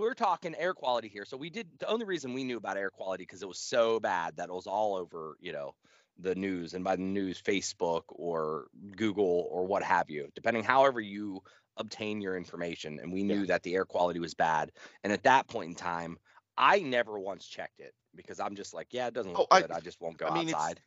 we're 0.01 0.15
talking 0.15 0.55
air 0.57 0.75
quality 0.75 1.09
here. 1.09 1.25
So 1.25 1.37
we 1.37 1.51
did 1.51 1.69
the 1.79 1.87
only 1.89 2.05
reason 2.07 2.35
we 2.35 2.45
knew 2.45 2.57
about 2.57 2.77
air 2.77 2.91
quality 2.91 3.23
because 3.23 3.43
it 3.43 3.49
was 3.49 3.59
so 3.59 4.01
bad 4.01 4.37
that 4.37 4.49
it 4.49 4.53
was 4.53 4.67
all 4.67 4.97
over, 4.97 5.37
you 5.41 5.53
know, 5.53 5.75
the 6.19 6.35
news 6.35 6.75
and 6.75 6.83
by 6.85 6.97
the 6.97 7.03
news, 7.03 7.41
Facebook 7.41 8.03
or 8.09 8.67
Google 8.97 9.47
or 9.51 9.67
what 9.67 9.83
have 9.83 10.11
you, 10.11 10.29
depending 10.35 10.65
however 10.65 11.01
you 11.01 11.43
obtain 11.77 12.21
your 12.21 12.37
information. 12.37 12.99
And 13.01 13.13
we 13.13 13.23
knew 13.23 13.41
Yeah. 13.41 13.47
that 13.47 13.63
the 13.63 13.75
air 13.75 13.85
quality 13.85 14.21
was 14.21 14.35
bad. 14.35 14.73
And 15.05 15.13
at 15.13 15.23
that 15.23 15.47
point 15.49 15.69
in 15.71 15.75
time, 15.77 16.19
I 16.59 16.81
never 16.81 17.19
once 17.19 17.47
checked 17.47 17.81
it 17.81 17.95
because 18.15 18.41
I'm 18.41 18.55
just 18.55 18.75
like, 18.75 18.89
yeah, 18.91 19.07
it 19.07 19.15
doesn't 19.15 19.35
Oh, 19.35 19.41
look 19.41 19.49
I- 19.51 19.63
good. 19.63 19.71
I, 19.71 19.81
just 19.81 20.01
won't 20.01 20.19
go 20.19 20.27
I 20.27 20.35
mean, 20.35 20.53
outside. 20.53 20.81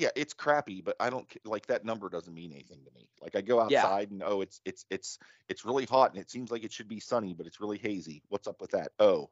Yeah, 0.00 0.08
it's 0.16 0.32
crappy, 0.32 0.80
but 0.80 0.96
I 0.98 1.10
don't 1.10 1.26
like 1.44 1.66
that 1.66 1.84
number 1.84 2.08
doesn't 2.08 2.32
mean 2.32 2.52
anything 2.52 2.80
to 2.86 2.90
me. 2.94 3.06
Like 3.20 3.36
I 3.36 3.42
go 3.42 3.68
Yeah. 3.68 3.80
outside 3.80 4.10
and 4.10 4.22
oh, 4.24 4.40
it's 4.40 4.60
it's 4.64 4.86
it's 4.88 5.18
it's 5.48 5.64
really 5.64 5.84
hot 5.84 6.12
and 6.12 6.20
it 6.20 6.30
seems 6.30 6.50
like 6.50 6.64
it 6.64 6.72
should 6.72 6.88
be 6.88 7.00
sunny, 7.00 7.34
but 7.34 7.46
it's 7.46 7.60
really 7.60 7.76
hazy. 7.78 8.22
What's 8.28 8.48
up 8.48 8.60
with 8.62 8.70
that? 8.70 8.92
Oh, 8.98 9.28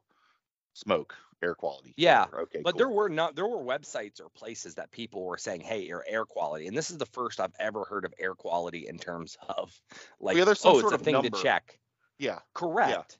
smoke, 0.73 1.15
air 1.41 1.55
quality. 1.55 1.93
Yeah, 1.97 2.21
whatever. 2.25 2.41
Okay. 2.43 2.61
But 2.63 2.73
cool. 2.73 2.77
there 2.77 2.89
were 2.89 3.09
not 3.09 3.35
there 3.35 3.47
were 3.47 3.57
websites 3.63 4.21
or 4.21 4.29
places 4.29 4.75
that 4.75 4.91
people 4.91 5.25
were 5.25 5.39
saying, 5.39 5.61
"Hey, 5.61 5.81
your 5.85 6.05
air 6.07 6.25
quality," 6.25 6.67
and 6.67 6.77
this 6.77 6.91
is 6.91 6.97
the 6.99 7.07
first 7.07 7.39
I've 7.39 7.55
ever 7.59 7.83
heard 7.85 8.05
of 8.05 8.13
air 8.19 8.35
quality 8.35 8.87
in 8.87 8.99
terms 8.99 9.35
of 9.57 9.73
like, 10.19 10.37
yeah, 10.37 10.45
there's 10.45 10.59
some 10.59 10.73
oh, 10.73 10.75
it's 10.75 10.81
sort 10.81 10.93
a 10.93 10.95
of 10.97 11.01
thing 11.01 11.13
number. 11.13 11.31
to 11.31 11.41
check. 11.43 11.79
Yeah. 12.19 12.39
Correct. 12.53 13.17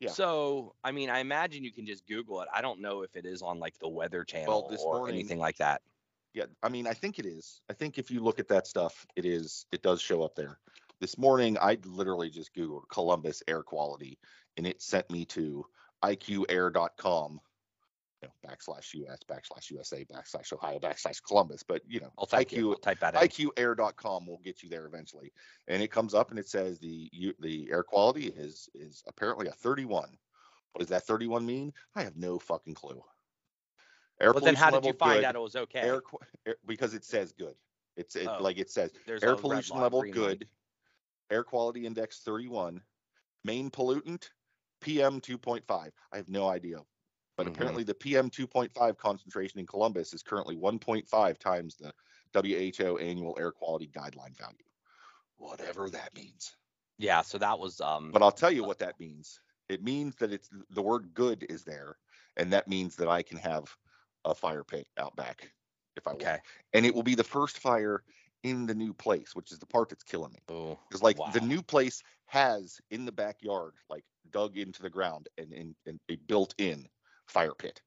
Yeah. 0.00 0.10
So, 0.10 0.74
I 0.82 0.92
mean, 0.92 1.10
I 1.10 1.18
imagine 1.18 1.62
you 1.62 1.72
can 1.72 1.84
just 1.84 2.06
Google 2.06 2.40
it. 2.40 2.48
I 2.52 2.62
don't 2.62 2.80
know 2.80 3.02
if 3.02 3.14
it 3.16 3.26
is 3.26 3.42
on 3.42 3.58
like 3.60 3.78
the 3.78 3.88
Weather 3.88 4.24
Channel 4.24 4.66
this 4.70 4.82
or 4.82 4.96
morning- 4.96 5.14
anything 5.16 5.38
like 5.38 5.58
that. 5.58 5.82
Yeah, 6.32 6.44
I 6.62 6.68
mean, 6.68 6.86
I 6.86 6.94
think 6.94 7.18
it 7.18 7.26
is. 7.26 7.60
I 7.68 7.72
think 7.72 7.98
if 7.98 8.10
you 8.10 8.22
look 8.22 8.38
at 8.38 8.48
that 8.48 8.66
stuff, 8.66 9.04
it 9.16 9.24
is. 9.26 9.66
It 9.72 9.82
does 9.82 10.00
show 10.00 10.22
up 10.22 10.34
there. 10.36 10.58
This 11.00 11.18
morning, 11.18 11.56
I 11.60 11.78
literally 11.84 12.30
just 12.30 12.54
googled 12.54 12.82
Columbus 12.92 13.42
air 13.48 13.62
quality, 13.62 14.18
and 14.56 14.66
it 14.66 14.80
sent 14.82 15.10
me 15.10 15.24
to 15.26 15.64
iqair.com, 16.04 17.40
you 18.22 18.28
know, 18.28 18.48
backslash 18.50 18.94
us, 18.94 19.18
backslash 19.28 19.70
USA, 19.70 20.04
backslash 20.04 20.52
Ohio, 20.52 20.78
backslash 20.78 21.20
Columbus. 21.26 21.62
But 21.62 21.82
you 21.88 22.00
know, 22.00 22.12
Oh, 22.18 22.26
thank 22.26 22.50
IQ 22.50 22.56
you. 22.56 22.70
I'll 22.72 22.78
type 22.78 23.00
that 23.00 23.14
in. 23.14 23.20
iqair.com 23.28 24.26
will 24.26 24.40
get 24.44 24.62
you 24.62 24.68
there 24.68 24.86
eventually, 24.86 25.32
and 25.68 25.82
it 25.82 25.90
comes 25.90 26.14
up 26.14 26.30
and 26.30 26.38
it 26.38 26.48
says 26.48 26.78
the 26.78 27.08
you, 27.12 27.34
the 27.40 27.68
air 27.72 27.82
quality 27.82 28.26
is 28.28 28.68
is 28.74 29.02
apparently 29.08 29.48
a 29.48 29.52
31. 29.52 30.08
What 30.72 30.78
does 30.80 30.88
that 30.90 31.06
31 31.06 31.44
mean? 31.44 31.72
I 31.96 32.02
have 32.02 32.16
no 32.16 32.38
fucking 32.38 32.74
clue. 32.74 33.02
Air 34.20 34.34
But 34.34 34.42
then, 34.44 34.54
how 34.56 34.70
did 34.70 34.84
you 34.86 34.92
find 34.92 35.22
good 35.22 35.24
out 35.24 35.36
it 35.36 35.40
was 35.40 35.56
okay? 35.56 35.88
air, 35.88 36.02
air 36.46 36.56
because 36.66 36.94
it 36.94 37.04
says 37.04 37.32
good. 37.32 37.56
It's 37.96 38.16
it, 38.16 38.32
Oh. 38.32 38.40
like 38.40 38.58
it 38.58 38.70
says 38.70 38.92
There's 39.06 39.24
air 39.24 39.36
pollution 39.36 39.78
line, 39.78 39.80
level 39.80 40.04
line. 40.12 40.12
good, 40.12 40.48
air 41.30 41.44
quality 41.44 41.86
index 41.86 42.20
31, 42.22 42.82
main 43.44 43.70
pollutant 43.70 44.30
PM 44.80 45.20
2.5. 45.20 45.92
I 46.12 46.16
have 46.18 46.28
no 46.28 46.48
idea. 46.48 46.78
But 47.36 47.46
Mhm. 47.46 47.80
apparently, 47.80 47.84
the 47.84 47.94
PM 47.94 48.30
2.5 48.30 48.98
concentration 48.98 49.60
in 49.60 49.66
Columbus 49.66 50.14
is 50.14 50.22
currently 50.22 50.56
1.5 50.56 51.38
times 51.38 51.76
the 51.76 51.94
WHO 52.32 52.98
annual 52.98 53.36
air 53.40 53.52
quality 53.52 53.88
guideline 53.88 54.36
value. 54.36 54.64
Whatever 55.38 55.90
that 55.90 56.14
means. 56.14 56.56
Yeah, 56.98 57.22
so 57.22 57.38
that 57.38 57.58
was 57.58 57.80
um 57.80 58.14
But 58.14 58.22
I'll 58.22 58.32
tell 58.32 58.50
you 58.50 58.64
what 58.64 58.78
that 58.78 58.98
means. 58.98 59.40
It 59.68 59.82
means 59.82 60.16
that 60.16 60.32
it's 60.32 60.50
the 60.70 60.82
word 60.82 61.14
good 61.14 61.44
is 61.48 61.64
there, 61.64 61.98
and 62.36 62.52
that 62.52 62.66
means 62.68 62.96
that 62.96 63.08
I 63.08 63.22
can 63.22 63.38
have 63.38 63.76
a 64.24 64.34
fire 64.34 64.64
pit 64.64 64.86
out 64.98 65.14
back 65.16 65.50
if 65.96 66.06
I 66.06 66.12
want. 66.12 66.40
And 66.72 66.86
it 66.86 66.94
will 66.94 67.02
be 67.02 67.14
the 67.14 67.24
first 67.24 67.58
fire 67.58 68.02
in 68.42 68.66
the 68.66 68.74
new 68.74 68.94
place, 68.94 69.34
which 69.34 69.52
is 69.52 69.58
the 69.58 69.66
part 69.66 69.88
that's 69.88 70.02
killing 70.04 70.32
me. 70.32 70.38
Oh, 70.48 70.78
Because 70.88 71.02
like 71.02 71.16
the 71.32 71.40
new 71.40 71.62
place 71.62 72.02
has 72.26 72.80
in 72.90 73.04
the 73.04 73.12
backyard, 73.12 73.74
like 73.88 74.04
dug 74.30 74.56
into 74.56 74.82
the 74.82 74.90
ground 74.90 75.28
and 75.38 75.52
in 75.52 75.74
and 75.86 76.00
a 76.08 76.16
built-in 76.16 76.86
fire 77.26 77.54
pit. 77.54 77.80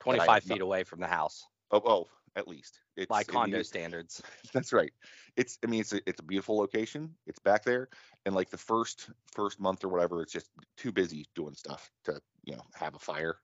25 0.00 0.46
no- 0.46 0.54
feet 0.54 0.62
away 0.62 0.84
from 0.84 1.00
the 1.00 1.06
house 1.06 1.44
Oh, 1.70 1.82
oh, 1.84 2.08
at 2.36 2.48
least. 2.48 2.80
It's 2.96 3.08
by 3.08 3.16
I 3.16 3.18
mean, 3.20 3.26
condo 3.26 3.62
standards. 3.62 4.22
That's 4.54 4.72
right. 4.72 4.92
It's 5.36 5.58
I 5.64 5.66
mean 5.68 5.80
it's 5.80 5.92
a 5.92 6.00
it's 6.06 6.20
a 6.20 6.24
beautiful 6.24 6.56
location. 6.56 7.14
It's 7.26 7.38
back 7.38 7.62
there, 7.64 7.88
and 8.24 8.34
like 8.34 8.50
the 8.50 8.56
first 8.56 9.10
first 9.34 9.60
month 9.60 9.84
or 9.84 9.88
whatever, 9.88 10.22
it's 10.22 10.32
just 10.32 10.50
too 10.76 10.92
busy 10.92 11.26
doing 11.34 11.54
stuff 11.54 11.90
to 12.04 12.20
you 12.44 12.56
know 12.56 12.62
have 12.74 12.94
a 12.94 12.98
fire. 12.98 13.36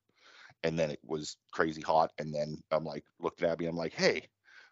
And 0.65 0.79
then 0.79 0.91
it 0.91 1.01
was 1.05 1.37
crazy 1.53 1.83
hot, 1.83 2.11
and 2.19 2.35
then 2.35 2.57
I'm 2.71 2.85
like 2.85 3.05
looked 3.21 3.43
at 3.43 3.51
Abby. 3.51 3.67
I'm 3.67 3.77
like, 3.77 3.93
hey, 3.93 4.23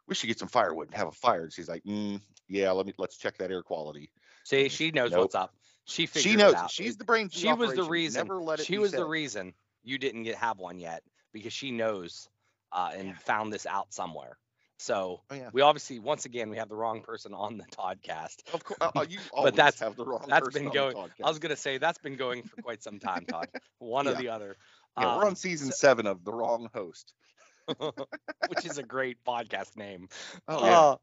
we 0.09 0.15
should 0.15 0.27
get 0.27 0.39
some 0.39 0.49
firewood 0.49 0.89
and 0.89 0.97
have 0.97 1.09
a 1.09 1.13
fire. 1.13 1.45
And 1.45 1.53
she's 1.53 1.69
like, 1.69 1.85
mm, 1.85 2.21
yeah, 2.49 2.71
let 2.73 2.87
me 2.87 2.95
let's 2.99 3.19
check 3.19 3.37
that 3.39 3.51
air 3.51 3.63
quality. 3.63 4.11
See, 4.45 4.69
she 4.69 4.91
knows 4.91 5.11
Nope. 5.11 5.21
what's 5.21 5.35
up. 5.35 5.55
She 5.85 6.07
figured 6.07 6.33
She 6.33 6.37
it 6.37 6.39
knows. 6.39 6.55
out. 6.55 6.71
She's 6.71 6.97
the 6.97 7.05
brains. 7.05 7.35
of 7.35 7.41
she 7.41 7.53
was 7.53 7.75
the 7.75 7.85
reason. 7.85 8.27
Never 8.27 8.41
let 8.41 8.61
it 8.61 8.67
she 8.67 8.79
was 8.79 8.93
the 8.93 9.05
reason 9.05 9.53
you 9.85 9.99
didn't 9.99 10.23
get 10.25 10.37
have 10.37 10.59
one 10.59 10.79
yet 10.79 11.03
because 11.33 11.53
she 11.53 11.71
knows 11.71 12.29
uh, 12.73 12.91
and 12.97 13.09
Yeah. 13.09 13.15
found 13.15 13.53
this 13.53 13.67
out 13.67 13.93
somewhere. 13.93 14.39
So 14.83 15.21
Oh 15.31 15.35
yeah. 15.35 15.51
we 15.53 15.63
obviously 15.63 16.01
once 16.01 16.25
again 16.25 16.51
we 16.51 16.57
have 16.57 16.69
the 16.69 16.75
wrong 16.75 17.03
person 17.03 17.33
on 17.35 17.57
the 17.57 17.65
podcast. 17.65 18.39
Of 18.53 18.65
course, 18.65 18.79
uh, 18.81 19.05
you 19.09 19.21
always 19.33 19.55
that's- 19.55 19.79
have 19.79 19.95
the 19.97 20.05
wrong. 20.05 20.25
that's 20.27 20.45
person 20.49 20.65
been 20.65 20.79
on 20.81 20.89
the 20.89 20.93
going-. 20.95 21.11
I 21.25 21.29
was 21.29 21.39
gonna 21.39 21.55
say 21.57 21.79
that's 21.79 21.99
been 21.99 22.17
going 22.17 22.43
for 22.43 22.61
quite 22.63 22.83
some 22.83 22.99
time, 22.99 23.25
Todd. 23.27 23.49
One 23.79 24.09
or 24.09 24.15
the 24.15 24.29
other. 24.31 24.57
Yeah, 24.99 25.17
we're 25.17 25.23
on 25.23 25.29
Um, 25.29 25.35
season 25.37 25.69
so- 25.69 25.77
seven 25.77 26.07
of 26.07 26.25
the 26.25 26.33
wrong 26.33 26.69
host. 26.75 27.15
which 28.49 28.67
is 28.67 28.79
a 28.79 28.83
great 28.83 29.23
podcast 29.25 29.77
name. 29.77 30.09
Oh 30.49 30.65
yeah. 30.67 30.81
Uh, 30.81 30.97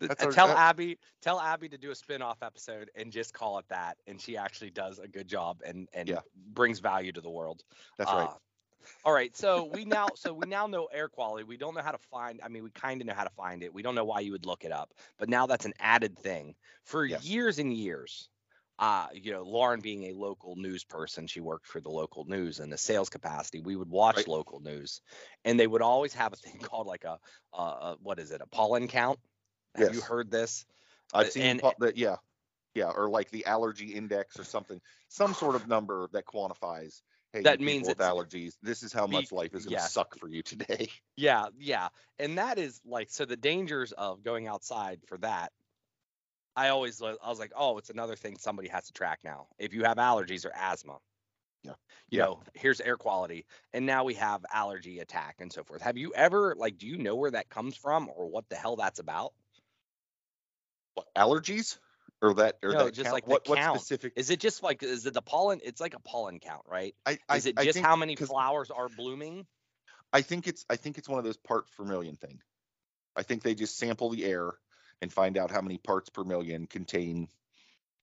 th- 0.00 0.10
uh, 0.10 0.30
tell 0.30 0.48
that- 0.48 0.58
Abby, 0.58 0.98
tell 1.22 1.40
Abby 1.40 1.70
to 1.70 1.78
do 1.78 1.90
a 1.90 1.94
spin-off 1.94 2.42
episode 2.42 2.90
and 2.94 3.10
just 3.10 3.32
call 3.32 3.58
it 3.60 3.64
that, 3.70 3.96
and 4.06 4.20
she 4.20 4.36
actually 4.36 4.68
does 4.70 4.98
a 4.98 5.08
good 5.08 5.26
job 5.26 5.62
and 5.64 5.88
and 5.94 6.10
Yeah. 6.10 6.20
brings 6.52 6.80
value 6.80 7.12
to 7.12 7.22
the 7.22 7.30
world. 7.30 7.64
That's 7.96 8.12
right. 8.12 8.28
All 9.04 9.12
right, 9.12 9.36
so 9.36 9.64
we 9.64 9.84
now 9.84 10.14
so 10.14 10.32
we 10.32 10.46
now 10.46 10.66
know 10.66 10.86
air 10.86 11.08
quality. 11.08 11.44
We 11.44 11.56
don't 11.56 11.74
know 11.74 11.82
how 11.82 11.92
to 11.92 11.98
find. 11.98 12.40
I 12.42 12.48
mean, 12.48 12.62
we 12.64 12.70
kind 12.70 13.00
of 13.00 13.06
know 13.06 13.14
how 13.14 13.24
to 13.24 13.30
find 13.30 13.62
it. 13.62 13.72
We 13.72 13.82
don't 13.82 13.94
know 13.94 14.04
why 14.04 14.20
you 14.20 14.32
would 14.32 14.46
look 14.46 14.64
it 14.64 14.72
up, 14.72 14.92
but 15.18 15.28
now 15.28 15.46
that's 15.46 15.64
an 15.64 15.74
added 15.78 16.18
thing. 16.18 16.54
For 16.84 17.04
Yes. 17.04 17.24
years 17.24 17.58
and 17.58 17.72
years, 17.72 18.28
uh, 18.78 19.08
you 19.12 19.32
know, 19.32 19.42
Lauren 19.42 19.80
being 19.80 20.04
a 20.04 20.12
local 20.14 20.56
news 20.56 20.84
person, 20.84 21.26
she 21.26 21.40
worked 21.40 21.66
for 21.66 21.80
the 21.80 21.90
local 21.90 22.24
news 22.24 22.60
in 22.60 22.70
the 22.70 22.78
sales 22.78 23.08
capacity. 23.08 23.60
We 23.60 23.76
would 23.76 23.88
watch 23.90 24.16
Right. 24.16 24.28
local 24.28 24.60
news, 24.60 25.00
and 25.44 25.58
they 25.58 25.66
would 25.66 25.82
always 25.82 26.14
have 26.14 26.32
a 26.32 26.36
thing 26.36 26.58
called 26.72 26.86
like 26.86 27.04
a, 27.04 27.18
uh, 27.52 27.56
uh, 27.56 27.96
what 28.00 28.18
is 28.18 28.30
it, 28.30 28.40
a 28.40 28.46
pollen 28.46 28.88
count? 28.88 29.18
Have 29.74 29.94
you 29.94 30.00
heard 30.00 30.30
this? 30.30 30.66
I've 31.14 31.30
seen 31.32 31.42
and- 31.44 31.60
po- 31.60 31.74
that. 31.78 31.96
Yeah, 31.96 32.16
yeah, 32.74 32.90
or 32.90 33.10
like 33.10 33.30
the 33.30 33.46
allergy 33.46 33.94
index 33.94 34.38
or 34.38 34.44
something, 34.44 34.80
some 35.08 35.34
sort 35.34 35.56
of 35.56 35.68
number 35.68 36.08
that 36.12 36.24
quantifies. 36.26 37.02
Hey, 37.32 37.42
That 37.42 37.60
means 37.60 37.88
with 37.88 38.00
it's- 38.00 38.10
allergies. 38.10 38.56
This 38.62 38.82
is 38.82 38.92
how 38.92 39.06
much 39.06 39.32
life 39.32 39.54
is 39.54 39.64
going 39.64 39.76
to 39.76 39.82
yes. 39.82 39.92
suck 39.92 40.16
for 40.18 40.28
you 40.28 40.42
today. 40.42 40.88
Yeah, 41.16 41.48
yeah. 41.58 41.88
And 42.18 42.38
that 42.38 42.58
is 42.58 42.80
like 42.86 43.10
so 43.10 43.24
the 43.26 43.36
dangers 43.36 43.92
of 43.92 44.22
going 44.22 44.48
outside 44.48 45.00
for 45.06 45.18
that. 45.18 45.52
I 46.56 46.68
always 46.68 47.00
I 47.02 47.14
was 47.26 47.38
like, 47.38 47.52
"Oh, 47.56 47.78
it's 47.78 47.90
another 47.90 48.16
thing 48.16 48.36
somebody 48.38 48.68
has 48.68 48.86
to 48.86 48.92
track 48.92 49.20
now. 49.24 49.48
If 49.58 49.72
you 49.74 49.84
have 49.84 49.98
allergies 49.98 50.44
or 50.46 50.52
asthma." 50.54 50.98
Yeah. 51.64 51.74
You 52.10 52.18
Yeah. 52.18 52.24
know, 52.24 52.42
here's 52.54 52.80
air 52.80 52.96
quality 52.96 53.46
and 53.72 53.86
now 53.86 54.04
we 54.04 54.14
have 54.14 54.44
allergy 54.52 55.00
attack 55.00 55.36
and 55.40 55.52
so 55.52 55.64
forth. 55.64 55.82
Have 55.82 55.96
you 55.98 56.12
ever 56.14 56.54
like 56.56 56.78
do 56.78 56.86
you 56.86 56.98
know 56.98 57.16
where 57.16 57.30
that 57.32 57.48
comes 57.50 57.76
from 57.76 58.10
or 58.14 58.28
what 58.28 58.48
the 58.48 58.56
hell 58.56 58.76
that's 58.76 58.98
about? 59.00 59.32
What 60.94 61.06
allergies 61.14 61.78
or 62.22 62.34
that 62.34 62.58
or 62.62 62.74
No, 62.74 62.76
that 62.76 62.90
just 62.90 63.12
count? 63.12 63.12
like 63.12 63.26
what, 63.26 63.46
what 63.48 63.62
specific? 63.62 64.14
Is 64.16 64.30
it 64.30 64.40
just 64.40 64.62
like 64.62 64.82
is 64.82 65.06
it 65.06 65.14
the 65.14 65.22
pollen? 65.22 65.60
It's 65.62 65.80
like 65.80 65.94
a 65.94 66.00
pollen 66.00 66.40
count, 66.40 66.64
right? 66.66 66.94
I, 67.06 67.18
I, 67.28 67.38
Is 67.38 67.46
it 67.46 67.58
just 67.58 67.78
think, 67.78 67.80
how 67.80 67.96
many 67.96 68.16
flowers 68.16 68.70
are 68.70 68.88
blooming? 68.88 69.46
I 70.12 70.22
think 70.22 70.46
it's 70.46 70.64
I 70.68 70.76
think 70.76 70.98
it's 70.98 71.08
one 71.08 71.18
of 71.18 71.24
those 71.24 71.36
parts 71.36 71.70
per 71.76 71.84
million 71.84 72.16
thing. 72.16 72.40
I 73.16 73.22
think 73.22 73.42
they 73.42 73.54
just 73.54 73.78
sample 73.78 74.10
the 74.10 74.24
air 74.24 74.52
and 75.02 75.12
find 75.12 75.38
out 75.38 75.50
how 75.50 75.62
many 75.62 75.78
parts 75.78 76.10
per 76.10 76.24
million 76.24 76.66
contain 76.66 77.28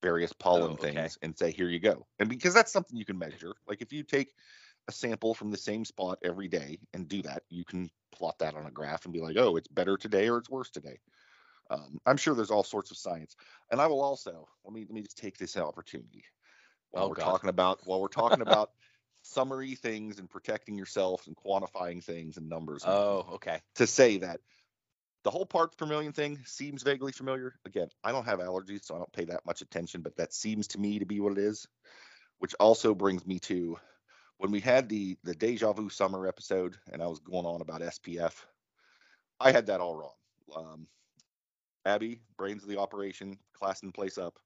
various 0.03 0.33
pollen 0.33 0.77
Oh, 0.77 0.83
okay. 0.83 1.09
things 1.09 1.17
and 1.21 1.37
say 1.37 1.51
here 1.51 1.69
you 1.69 1.79
go. 1.79 2.07
And 2.19 2.29
because 2.29 2.53
that's 2.53 2.71
something 2.73 2.97
you 2.97 3.05
can 3.05 3.19
measure. 3.19 3.55
Like 3.67 3.81
if 3.81 3.93
you 3.93 4.03
take 4.03 4.33
a 4.87 4.91
sample 4.91 5.33
from 5.35 5.51
the 5.51 5.57
same 5.57 5.85
spot 5.85 6.19
every 6.23 6.47
day 6.49 6.79
and 6.93 7.07
do 7.07 7.21
that, 7.23 7.43
you 7.49 7.65
can 7.65 7.89
plot 8.11 8.39
that 8.39 8.55
on 8.55 8.65
a 8.67 8.71
graph 8.71 9.05
and 9.05 9.13
be 9.13 9.21
like, 9.21 9.37
oh, 9.37 9.57
it's 9.57 9.69
better 9.69 9.97
today 9.97 10.29
or 10.29 10.37
it's 10.39 10.49
worse 10.49 10.71
today. 10.71 10.99
Um, 11.69 11.99
I'm 12.05 12.17
sure 12.17 12.33
there's 12.33 12.51
all 12.51 12.63
sorts 12.63 12.91
of 12.91 12.97
science. 12.97 13.35
And 13.71 13.79
I 13.79 13.87
will 13.87 14.01
also 14.01 14.47
let 14.63 14.73
me 14.73 14.81
let 14.81 14.91
me 14.91 15.01
just 15.01 15.17
take 15.17 15.37
this 15.37 15.57
opportunity 15.57 16.23
while 16.91 17.05
Oh, 17.05 17.09
we're 17.09 17.15
God. 17.15 17.25
talking 17.25 17.49
about 17.49 17.79
while 17.85 18.01
we're 18.01 18.07
talking 18.07 18.41
about 18.41 18.71
summary 19.21 19.75
things 19.75 20.17
and 20.19 20.29
protecting 20.29 20.77
yourself 20.77 21.27
and 21.27 21.35
quantifying 21.35 22.03
things 22.03 22.37
and 22.37 22.47
numbers 22.49 22.83
and 22.83 22.93
Oh, 22.93 23.25
okay. 23.33 23.61
to 23.75 23.85
say 23.85 24.17
that 24.17 24.39
the 25.23 25.29
whole 25.29 25.45
parts 25.45 25.75
per 25.75 25.85
million 25.85 26.13
thing 26.13 26.39
seems 26.45 26.81
vaguely 26.81 27.11
familiar. 27.11 27.53
Again, 27.65 27.89
I 28.03 28.11
don't 28.11 28.25
have 28.25 28.39
allergies, 28.39 28.85
so 28.85 28.95
I 28.95 28.99
don't 28.99 29.11
pay 29.11 29.25
that 29.25 29.45
much 29.45 29.61
attention, 29.61 30.01
but 30.01 30.15
that 30.15 30.33
seems 30.33 30.67
to 30.69 30.79
me 30.79 30.99
to 30.99 31.05
be 31.05 31.19
what 31.19 31.33
it 31.33 31.37
is. 31.37 31.67
Which 32.39 32.55
also 32.57 32.95
brings 32.95 33.27
me 33.27 33.39
to 33.39 33.77
when 34.37 34.51
we 34.51 34.61
had 34.61 34.87
the 34.87 35.17
the 35.23 35.35
deja 35.35 35.73
vu 35.73 35.89
summer 35.89 36.25
episode, 36.25 36.77
and 36.91 37.03
I 37.03 37.07
was 37.07 37.19
going 37.19 37.45
on 37.45 37.61
about 37.61 37.81
SPF. 37.81 38.33
I 39.41 39.51
had 39.51 39.65
that 39.67 39.81
all 39.81 39.95
wrong. 39.95 40.13
Um, 40.55 40.87
Abby, 41.89 42.21
brains 42.37 42.63
of 42.63 42.69
the 42.69 42.79
operation, 42.79 43.39
classing 43.53 43.89
the 43.89 43.93
place 43.93 44.17
up. 44.17 44.39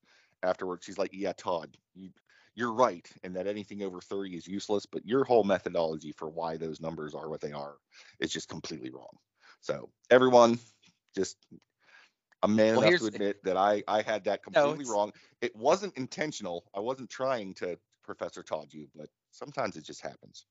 Afterwards, 0.43 0.85
she's 0.85 0.97
like, 0.97 1.12
"Yeah, 1.13 1.33
Todd, 1.33 1.77
you 1.93 2.12
you're 2.55 2.73
right, 2.73 3.09
and 3.23 3.35
that 3.35 3.47
anything 3.47 3.83
over 3.83 4.01
30 4.01 4.35
is 4.38 4.47
useless, 4.47 4.85
but 4.85 5.05
your 5.05 5.23
whole 5.25 5.43
methodology 5.43 6.12
for 6.13 6.29
why 6.29 6.57
those 6.57 6.81
numbers 6.81 7.15
are 7.15 7.29
what 7.29 7.41
they 7.41 7.51
are 7.53 7.77
is 8.19 8.31
just 8.31 8.50
completely 8.50 8.91
wrong." 8.91 9.17
So 9.62 9.91
everyone, 10.12 10.59
just 11.15 11.38
I'm 12.43 12.55
man 12.55 12.75
Well, 12.75 12.83
enough 12.83 12.95
to 12.97 13.05
admit 13.07 13.43
that 13.43 13.57
I 13.57 13.83
I 13.88 14.01
had 14.01 14.25
that 14.25 14.43
completely 14.43 14.85
it's- 14.85 14.85
wrong. 14.85 15.13
It 15.41 15.55
wasn't 15.55 15.97
intentional. 15.97 16.69
I 16.73 16.79
wasn't 16.79 17.09
trying 17.09 17.53
to 17.55 17.79
Professor 18.03 18.43
Todd 18.43 18.73
you, 18.73 18.89
but 18.95 19.09
sometimes 19.31 19.77
it 19.77 19.83
just 19.85 20.01
happens. 20.01 20.45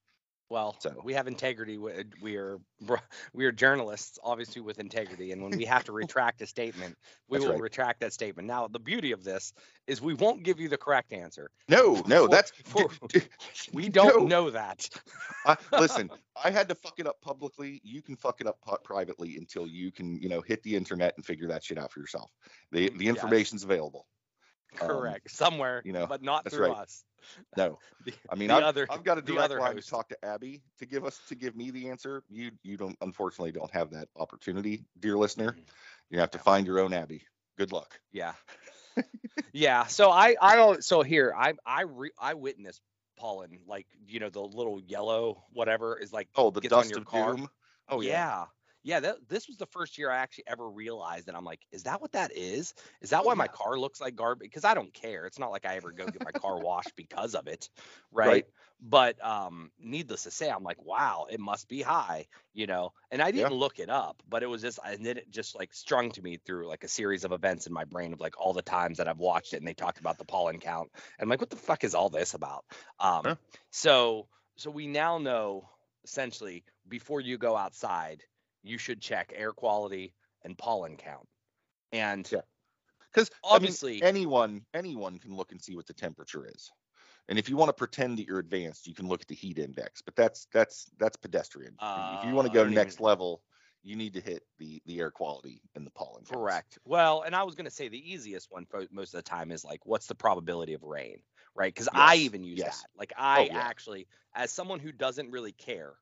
Well, 0.52 0.76
So- 0.80 1.00
we 1.02 1.14
have 1.14 1.28
integrity. 1.28 1.78
We 1.78 1.92
uh, 1.94 2.02
we 2.21 2.37
are 2.37 2.61
we 3.32 3.47
are 3.47 3.52
journalists, 3.52 4.18
obviously 4.23 4.61
with 4.61 4.78
integrity, 4.80 5.32
and 5.32 5.42
when 5.42 5.56
we 5.56 5.64
have 5.64 5.82
to 5.85 5.92
retract 6.02 6.42
a 6.42 6.47
statement, 6.47 6.94
we 7.26 7.38
That's 7.38 7.47
will 7.47 7.54
right. 7.54 7.62
retract 7.62 8.00
that 8.00 8.12
statement. 8.12 8.47
Now, 8.47 8.68
the 8.68 8.78
beauty 8.78 9.12
of 9.12 9.25
this 9.25 9.54
is 9.87 10.02
we 10.02 10.12
won't 10.12 10.42
give 10.42 10.61
you 10.61 10.68
the 10.68 10.76
correct 10.76 11.14
answer. 11.14 11.50
No, 11.71 12.02
no, 12.06 12.25
For- 12.26 12.28
that's 12.28 12.50
for- 12.66 12.90
d- 13.09 13.23
We 13.73 13.88
don't 13.88 14.25
no. 14.25 14.26
know 14.26 14.50
that. 14.50 14.90
I, 15.47 15.56
listen, 15.80 16.11
I 16.44 16.50
had 16.50 16.68
to 16.68 16.75
fuck 16.75 16.99
it 16.99 17.06
up 17.06 17.18
publicly. 17.23 17.80
You 17.82 18.02
can 18.02 18.14
fuck 18.14 18.42
it 18.42 18.47
up 18.47 18.59
privately 18.85 19.38
until 19.38 19.66
you 19.66 19.90
can, 19.90 20.21
you 20.21 20.28
know, 20.28 20.42
hit 20.42 20.62
the 20.64 20.76
internet 20.76 21.14
and 21.16 21.25
figure 21.25 21.49
that 21.49 21.64
shit 21.64 21.78
out 21.78 21.90
for 21.90 22.00
yourself. 22.00 22.30
The 22.73 22.90
mm, 22.90 22.99
the 22.99 23.06
Yes. 23.06 23.14
information's 23.14 23.64
available. 23.64 24.06
Um, 24.80 24.88
Correct, 24.88 25.30
somewhere, 25.30 25.84
you 25.84 25.92
know, 25.92 26.08
but 26.08 26.22
not 26.22 26.48
through 26.48 26.62
right. 26.62 26.72
us. 26.72 27.04
No, 27.56 27.78
The, 28.00 28.14
I 28.28 28.34
mean, 28.34 28.50
the 28.50 28.60
I've, 28.60 28.64
other, 28.64 28.88
I've 28.88 29.04
got 29.04 29.14
to 29.14 29.22
do 29.22 29.38
other 29.38 29.60
line 29.60 29.76
host. 29.76 29.86
to 29.86 29.86
talk 29.86 30.08
to 30.08 30.24
Abby 30.24 30.62
to 30.78 30.86
give 30.86 31.04
us 31.04 31.20
to 31.28 31.34
give 31.34 31.56
me 31.56 31.70
the 31.70 31.88
answer. 31.90 32.22
You 32.28 32.50
you 32.62 32.76
don't 32.76 32.96
unfortunately 33.00 33.52
don't 33.52 33.70
have 33.72 33.90
that 33.90 34.08
opportunity, 34.16 34.84
dear 34.98 35.16
listener. 35.16 35.56
Mhm. 35.56 35.66
You 36.10 36.18
have 36.20 36.30
to 36.32 36.38
find 36.38 36.66
your 36.66 36.78
own 36.80 36.92
Abby. 36.92 37.22
Good 37.58 37.72
luck. 37.72 38.00
Yeah. 38.12 38.34
yeah. 39.52 39.86
So 39.86 40.10
I 40.10 40.36
I 40.40 40.56
don't. 40.56 40.84
So 40.84 41.02
here 41.02 41.34
I 41.36 41.54
I 41.64 41.82
re, 41.82 42.10
I 42.18 42.34
witnessed 42.34 42.82
pollen 43.16 43.58
like 43.66 43.86
you 44.06 44.20
know 44.20 44.30
the 44.30 44.40
little 44.40 44.80
yellow 44.80 45.44
whatever 45.52 45.98
is 45.98 46.12
like 46.12 46.28
Oh, 46.34 46.50
the 46.50 46.60
dust 46.60 46.96
your 46.96 47.00
of 47.00 47.06
car. 47.06 47.36
doom. 47.36 47.48
Oh 47.88 48.00
yeah. 48.00 48.24
yeah. 48.24 48.46
Yeah, 48.84 49.00
that, 49.00 49.28
this 49.28 49.46
was 49.46 49.58
the 49.58 49.66
first 49.66 49.96
year 49.96 50.10
I 50.10 50.16
actually 50.18 50.44
ever 50.48 50.68
realized 50.68 51.26
that 51.26 51.36
I'm 51.36 51.44
like, 51.44 51.64
is 51.70 51.84
that 51.84 52.00
what 52.00 52.12
that 52.12 52.32
is? 52.32 52.74
Is 53.00 53.10
that 53.10 53.24
Oh, 53.24 53.24
why 53.24 53.34
my 53.34 53.46
car 53.48 53.78
looks 53.78 54.00
like 54.00 54.16
garbage? 54.16 54.46
Because 54.46 54.64
I 54.64 54.74
don't 54.74 54.92
care. 54.92 55.24
It's 55.26 55.38
not 55.38 55.52
like 55.52 55.64
I 55.64 55.76
ever 55.76 55.92
go 55.92 56.08
get 56.08 56.22
my 56.22 56.32
car 56.32 56.58
washed 56.58 56.96
because 56.96 57.34
of 57.36 57.46
it, 57.46 57.70
right? 58.10 58.42
Right. 58.42 58.46
But 58.80 59.24
um, 59.24 59.70
needless 59.78 60.24
to 60.24 60.32
say, 60.32 60.50
I'm 60.50 60.64
like, 60.64 60.82
wow, 60.82 61.26
it 61.30 61.38
must 61.38 61.68
be 61.68 61.80
high, 61.82 62.26
you 62.52 62.66
know. 62.66 62.90
And 63.12 63.22
I 63.22 63.30
didn't 63.30 63.52
look 63.54 63.78
it 63.78 63.88
up, 63.88 64.20
but 64.26 64.42
it 64.42 64.46
was 64.48 64.62
just, 64.62 64.80
and 64.84 65.06
then 65.06 65.18
it 65.18 65.30
just 65.30 65.54
like 65.54 65.72
strung 65.72 66.10
to 66.12 66.22
me 66.22 66.38
through 66.38 66.66
like 66.66 66.82
a 66.82 66.88
series 66.88 67.22
of 67.24 67.30
events 67.30 67.68
in 67.68 67.72
my 67.72 67.84
brain 67.84 68.12
of 68.12 68.20
like 68.20 68.40
all 68.40 68.52
the 68.52 68.62
times 68.62 68.98
that 68.98 69.06
I've 69.06 69.18
watched 69.18 69.52
it, 69.54 69.58
and 69.58 69.66
they 69.68 69.74
talked 69.74 70.00
about 70.00 70.18
the 70.18 70.24
pollen 70.24 70.58
count, 70.58 70.90
and 70.94 71.26
I'm 71.26 71.28
like, 71.28 71.40
what 71.40 71.50
the 71.50 71.56
fuck 71.56 71.84
is 71.84 71.94
all 71.94 72.10
this 72.10 72.34
about? 72.34 72.64
Um, 72.98 73.24
Yeah. 73.24 73.36
so 73.70 74.28
so 74.56 74.70
we 74.70 74.86
now 74.86 75.18
know 75.18 75.68
essentially 76.04 76.64
before 76.88 77.20
you 77.20 77.38
go 77.38 77.56
outside, 77.56 78.24
you 78.62 78.78
should 78.78 79.00
check 79.00 79.33
air 79.35 79.52
quality 79.52 80.14
and 80.42 80.57
pollen 80.57 80.97
count. 80.97 81.28
And 81.92 82.31
Yeah. 82.31 82.40
Because 83.12 83.31
obviously, 83.45 84.02
anyone 84.02 84.64
anyone 84.73 85.19
can 85.19 85.37
look 85.37 85.52
and 85.52 85.61
see 85.61 85.76
what 85.76 85.87
the 85.87 85.92
temperature 85.92 86.47
is. 86.47 86.71
And 87.28 87.38
if 87.38 87.49
you 87.49 87.57
want 87.57 87.69
to 87.69 87.75
pretend 87.75 88.19
that 88.19 88.26
you're 88.26 88.38
advanced, 88.38 88.87
you 88.87 88.95
can 88.95 89.07
look 89.07 89.21
at 89.23 89.28
the 89.28 89.35
heat 89.35 89.59
index. 89.59 90.00
But 90.00 90.16
that's 90.16 90.47
that's 90.52 90.87
that's 90.99 91.16
pedestrian. 91.16 91.75
if 91.75 92.25
you 92.25 92.35
want 92.35 92.49
Uh, 92.49 92.52
to 92.52 92.54
go 92.54 92.69
next 92.69 92.95
even- 92.95 93.04
level, 93.04 93.42
you 93.83 93.97
need 93.97 94.14
to 94.14 94.21
hit 94.21 94.45
the 94.59 94.81
the 94.87 94.99
air 95.00 95.11
quality 95.11 95.61
and 95.75 95.87
the 95.87 95.90
pollen. 95.90 96.25
counts. 96.25 96.31
correct. 96.31 96.78
Well, 96.85 97.23
and 97.23 97.37
I 97.37 97.42
was 97.42 97.54
going 97.54 97.64
to 97.66 97.71
say 97.71 97.88
the 97.88 98.11
easiest 98.12 98.50
one 98.50 98.64
for 98.64 98.87
most 98.90 99.12
of 99.12 99.19
the 99.19 99.28
time 99.28 99.50
is 99.52 99.64
like, 99.64 99.85
what's 99.85 100.07
the 100.07 100.14
probability 100.14 100.73
of 100.73 100.83
rain, 100.83 101.19
right? 101.54 101.73
Because 101.75 101.88
I 101.92 102.16
even 102.16 102.42
use 102.45 102.59
yes. 102.61 102.81
that. 102.81 102.88
Like, 102.97 103.12
I 103.16 103.42
yeah. 103.45 103.59
actually, 103.59 104.07
as 104.35 104.50
someone 104.50 104.78
who 104.81 104.92
doesn't 104.92 105.31
really 105.31 105.52
care, 105.52 105.95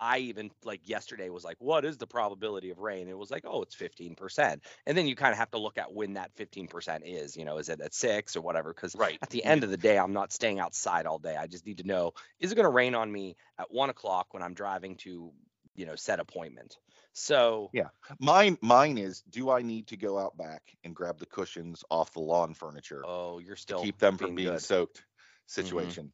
I 0.00 0.18
even 0.18 0.50
like 0.64 0.88
yesterday 0.88 1.28
was 1.28 1.44
like, 1.44 1.56
what 1.58 1.84
is 1.84 1.96
the 1.96 2.06
probability 2.06 2.70
of 2.70 2.78
rain? 2.78 3.08
It 3.08 3.18
was 3.18 3.30
like, 3.30 3.44
oh, 3.46 3.62
it's 3.62 3.74
15%. 3.74 4.60
And 4.86 4.98
then 4.98 5.06
you 5.06 5.16
kind 5.16 5.32
of 5.32 5.38
have 5.38 5.50
to 5.52 5.58
look 5.58 5.78
at 5.78 5.92
when 5.92 6.14
that 6.14 6.34
15% 6.36 7.00
is, 7.04 7.36
you 7.36 7.44
know, 7.44 7.58
is 7.58 7.68
it 7.68 7.80
at 7.80 7.94
six 7.94 8.36
or 8.36 8.40
whatever? 8.40 8.72
Because 8.72 8.94
Right. 8.94 9.18
at 9.22 9.30
the 9.30 9.44
end 9.44 9.64
of 9.64 9.70
the 9.70 9.76
day, 9.76 9.98
I'm 9.98 10.12
not 10.12 10.32
staying 10.32 10.60
outside 10.60 11.06
all 11.06 11.18
day. 11.18 11.36
I 11.36 11.46
just 11.46 11.66
need 11.66 11.78
to 11.78 11.86
know, 11.86 12.12
is 12.38 12.52
it 12.52 12.54
going 12.54 12.64
to 12.64 12.70
rain 12.70 12.94
on 12.94 13.10
me 13.10 13.36
at 13.58 13.70
one 13.70 13.90
o'clock 13.90 14.28
when 14.32 14.42
I'm 14.42 14.54
driving 14.54 14.96
to, 14.98 15.32
you 15.74 15.86
know, 15.86 15.96
set 15.96 16.20
appointment? 16.20 16.76
So, 17.12 17.70
Yeah. 17.72 17.88
Mine 18.20 18.58
mine 18.62 18.96
is 18.96 19.22
do 19.22 19.50
I 19.50 19.62
need 19.62 19.88
to 19.88 19.96
go 19.96 20.18
out 20.18 20.36
back 20.36 20.62
and 20.84 20.94
grab 20.94 21.18
the 21.18 21.26
cushions 21.26 21.82
off 21.90 22.12
the 22.12 22.20
lawn 22.20 22.54
furniture 22.54 23.02
oh, 23.04 23.40
you're 23.40 23.56
to 23.56 23.60
still 23.60 23.82
keep 23.82 23.98
them 23.98 24.16
from 24.16 24.36
being 24.36 24.52
good. 24.52 24.62
soaked 24.62 24.98
mm-hmm. 24.98 25.62
situation? 25.62 26.12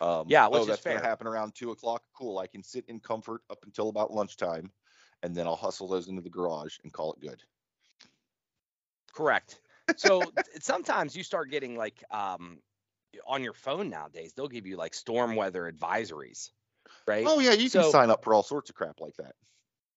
Um, 0.00 0.34
Yeah, 0.34 0.48
which 0.48 0.62
oh, 0.62 0.64
is 0.66 0.78
that's 0.78 0.78
fair. 0.78 0.98
gonna 0.98 1.00
happen 1.00 1.26
around 1.26 1.54
two 1.54 1.70
o'clock. 1.72 2.04
Cool. 2.14 2.38
I 2.38 2.46
can 2.46 2.62
sit 2.62 2.86
in 2.88 3.00
comfort 3.00 3.42
up 3.50 3.64
until 3.64 3.88
about 3.88 4.12
lunchtime, 4.12 4.72
and 5.22 5.34
then 5.34 5.46
I'll 5.46 5.56
hustle 5.56 5.88
those 5.88 6.08
into 6.08 6.22
the 6.22 6.30
garage 6.30 6.78
and 6.84 6.92
call 6.92 7.12
it 7.14 7.20
good. 7.20 7.42
Correct. 9.12 9.60
So 9.96 10.32
sometimes 10.60 11.16
you 11.16 11.22
start 11.22 11.50
getting 11.50 11.76
like 11.76 12.02
um 12.10 12.60
on 13.26 13.42
your 13.42 13.54
phone 13.54 13.90
nowadays, 13.90 14.34
they'll 14.34 14.48
give 14.48 14.66
you 14.66 14.76
like 14.76 14.94
storm 14.94 15.36
weather 15.36 15.70
advisories, 15.70 16.50
right? 17.06 17.32
Oh 17.32 17.38
yeah, 17.38 17.52
you 17.52 17.70
can 17.70 17.82
sign 17.82 18.10
up 18.10 18.24
for 18.24 18.34
all 18.34 18.42
sorts 18.42 18.70
of 18.70 18.76
crap 18.76 19.00
like 19.00 19.16
that. 19.16 19.34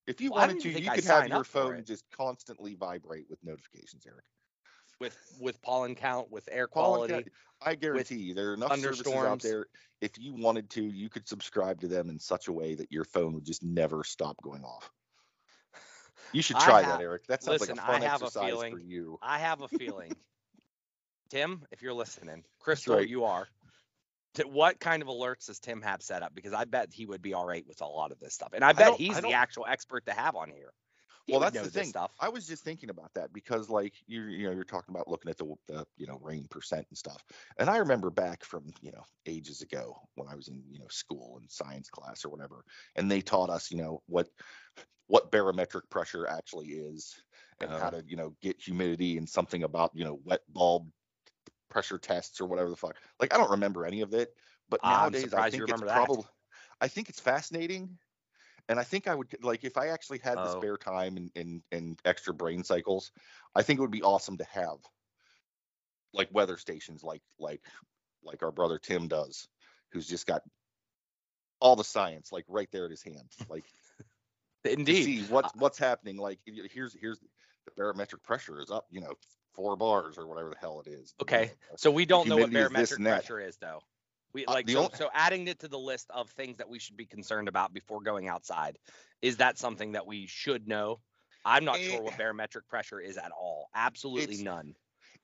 If 0.08 0.22
you 0.22 0.32
Well, 0.32 0.40
wanted 0.40 0.60
to, 0.62 0.70
you 0.72 0.92
could 0.92 1.06
have 1.06 1.28
your 1.28 1.44
phone 1.44 1.84
just 1.84 2.10
constantly 2.12 2.76
vibrate 2.76 3.30
with 3.30 3.44
notifications, 3.44 4.06
Eric. 4.06 4.26
With 5.04 5.18
with 5.42 5.62
pollen 5.62 5.96
count, 5.96 6.32
with 6.32 6.48
air 6.50 6.66
quality. 6.66 7.14
count- 7.14 7.28
I 7.62 7.76
guarantee 7.76 8.16
you, 8.16 8.34
there 8.34 8.52
are 8.52 8.54
enough 8.54 8.80
services 8.80 9.14
out 9.14 9.42
there. 9.42 9.66
If 10.00 10.12
you 10.18 10.34
wanted 10.34 10.70
to, 10.72 10.82
you 10.82 11.10
could 11.10 11.28
subscribe 11.28 11.82
to 11.82 11.90
them 11.90 12.10
in 12.10 12.20
such 12.20 12.48
a 12.48 12.54
way 12.54 12.76
that 12.76 12.90
your 12.90 13.04
phone 13.04 13.34
would 13.34 13.44
just 13.44 13.64
never 13.64 14.06
stop 14.06 14.38
going 14.42 14.64
off. 14.64 14.90
You 16.32 16.42
should 16.42 16.58
try 16.58 16.84
ha- 16.84 16.92
that, 16.94 17.02
Eric. 17.02 17.28
That 17.28 17.44
sounds 17.44 17.60
listen, 17.60 17.76
like 17.76 17.86
I 17.86 17.90
a 17.90 17.92
fun 18.00 18.02
have 18.04 18.22
a 18.22 18.26
exercise 18.28 18.50
feeling- 18.50 18.74
for 18.76 18.80
you. 18.80 19.20
I 19.22 19.40
have 19.40 19.60
a 19.62 19.68
feeling, 19.78 20.14
Tim, 21.30 21.64
if 21.72 21.82
you're 21.82 21.94
listening, 21.94 22.46
Crystal, 22.62 22.96
right. 22.96 23.08
you 23.08 23.26
are. 23.26 23.50
What 24.46 24.80
kind 24.80 25.02
of 25.04 25.10
alerts 25.10 25.48
does 25.48 25.60
Tim 25.60 25.82
have 25.82 26.02
set 26.02 26.24
up? 26.24 26.34
Because 26.34 26.54
I 26.54 26.64
bet 26.64 26.94
he 26.94 27.06
would 27.06 27.22
be 27.22 27.34
all 27.34 27.46
right 27.46 27.66
with 27.68 27.82
a 27.82 27.86
lot 27.86 28.14
of 28.14 28.20
this 28.20 28.34
stuff, 28.34 28.52
and 28.54 28.64
I 28.64 28.72
bet 28.72 28.88
don't- 28.88 29.00
he's 29.02 29.18
I 29.18 29.22
the 29.22 29.34
actual 29.34 29.66
expert 29.68 30.06
to 30.06 30.14
have 30.14 30.36
on 30.38 30.50
here. 30.50 30.72
Well, 31.30 31.40
that's 31.40 31.60
the 31.60 31.70
thing. 31.70 31.90
Stuff. 31.90 32.12
I 32.20 32.30
was 32.30 32.48
just 32.48 32.64
thinking 32.64 32.90
about 32.90 33.14
that 33.16 33.34
because, 33.34 33.70
like, 33.70 33.94
you're, 34.08 34.30
you 34.30 34.46
know, 34.46 34.52
you're 34.52 34.64
talking 34.64 34.94
about 34.94 35.08
looking 35.08 35.30
at 35.32 35.38
the, 35.38 35.56
the, 35.68 35.86
you 35.98 36.06
know, 36.06 36.20
rain 36.22 36.48
percent 36.50 36.86
and 36.90 36.98
stuff. 36.98 37.24
And 37.58 37.70
I 37.70 37.78
remember 37.78 38.10
back 38.10 38.44
from, 38.44 38.72
you 38.82 38.92
know, 38.92 39.04
ages 39.26 39.62
ago 39.62 39.98
when 40.16 40.28
I 40.28 40.36
was 40.36 40.48
in, 40.48 40.64
you 40.70 40.80
know, 40.80 40.88
school 40.90 41.38
and 41.40 41.50
science 41.50 41.90
class 41.90 42.24
or 42.24 42.30
whatever, 42.30 42.64
and 42.96 43.10
they 43.10 43.22
taught 43.22 43.50
us, 43.50 43.72
you 43.72 43.78
know, 43.78 44.04
what, 44.08 44.30
what 45.08 45.32
barometric 45.32 45.90
pressure 45.90 46.28
actually 46.28 46.68
is 46.70 47.22
and 47.62 47.74
how 47.76 47.90
Uh-huh. 47.90 47.92
to, 47.92 48.04
you 48.08 48.16
know, 48.18 48.36
get 48.42 48.62
humidity 48.62 49.18
and 49.18 49.30
something 49.30 49.64
about, 49.64 49.92
you 49.96 50.06
know, 50.06 50.20
wet 50.24 50.42
bulb 50.50 50.90
pressure 51.70 51.98
tests 51.98 52.40
or 52.42 52.46
whatever 52.48 52.70
the 52.70 52.76
fuck. 52.76 52.98
Like, 53.20 53.34
I 53.34 53.38
don't 53.38 53.52
remember 53.52 53.86
any 53.86 54.02
of 54.02 54.14
it, 54.14 54.30
but 54.70 54.86
nowadays 54.86 55.34
I 55.34 55.44
think 55.44 55.68
it's 55.70 55.82
probably, 55.82 56.26
I 56.82 56.88
think 56.88 57.10
it's 57.10 57.20
fascinating 57.20 57.98
and 58.70 58.80
I 58.80 58.84
think 58.84 59.08
I 59.08 59.16
would 59.16 59.44
like 59.44 59.64
if 59.64 59.78
I 59.78 59.88
actually 59.88 60.20
had 60.20 60.42
the 60.42 60.50
Oh. 60.50 60.60
spare 60.60 60.78
time 60.78 61.18
and, 61.18 61.32
and 61.36 61.64
and 61.72 62.00
extra 62.06 62.34
brain 62.34 62.64
cycles, 62.64 63.12
I 63.56 63.64
think 63.64 63.80
it 63.80 63.82
would 63.82 63.92
be 63.92 64.04
awesome 64.04 64.38
to 64.38 64.46
have 64.46 64.78
like 66.14 66.30
weather 66.32 66.58
stations 66.58 67.04
like 67.04 67.22
like 67.40 67.62
like 68.24 68.44
our 68.44 68.52
brother 68.52 68.80
Tim 68.80 69.08
does, 69.08 69.48
who's 69.92 70.08
just 70.08 70.26
got 70.28 70.44
all 71.60 71.76
the 71.76 71.84
science 71.84 72.32
like 72.32 72.46
right 72.48 72.70
there 72.72 72.86
at 72.86 72.92
his 72.92 73.04
hand, 73.04 73.30
like 73.50 73.66
to 74.66 74.72
Indeed. 74.72 75.06
see 75.06 75.24
what's 75.24 75.54
what's 75.56 75.78
happening. 75.78 76.18
Like 76.18 76.40
here's 76.46 76.94
here's 76.94 77.20
the 77.20 77.72
barometric 77.78 78.24
pressure 78.24 78.60
is 78.60 78.72
up, 78.72 78.86
you 78.90 79.02
know, 79.02 79.14
four 79.54 79.76
bars 79.76 80.18
or 80.18 80.28
whatever 80.28 80.50
the 80.50 80.58
hell 80.58 80.82
it 80.86 80.90
is. 80.90 81.14
Okay. 81.22 81.52
Uh, 81.72 81.76
so 81.78 81.92
we 81.92 82.06
don't 82.06 82.28
know 82.28 82.38
what 82.38 82.52
is 82.52 82.56
barometric 82.56 83.02
pressure 83.04 83.40
is, 83.40 83.58
though. 83.58 83.82
We 84.34 84.46
Uh, 84.46 84.54
like 84.54 84.66
the 84.66 84.74
so, 84.74 84.90
so 84.94 85.10
adding 85.14 85.48
it 85.48 85.60
to 85.60 85.68
the 85.68 85.80
list 85.80 86.10
of 86.10 86.30
things 86.32 86.58
that 86.58 86.70
we 86.70 86.80
should 86.80 86.98
be 86.98 87.06
concerned 87.06 87.48
about 87.48 87.74
before 87.74 88.02
going 88.02 88.28
outside. 88.28 88.78
Is 89.22 89.38
that 89.38 89.58
something 89.58 89.94
that 89.94 90.06
we 90.08 90.28
should 90.28 90.68
know? 90.68 91.00
I'm 91.46 91.66
not 91.66 91.80
sure 91.80 92.02
what 92.02 92.14
Eh, 92.14 92.18
barometric 92.18 92.68
pressure 92.68 93.00
is 93.00 93.18
at 93.18 93.32
all. 93.32 93.70
Absolutely 93.76 94.44
none. 94.44 94.76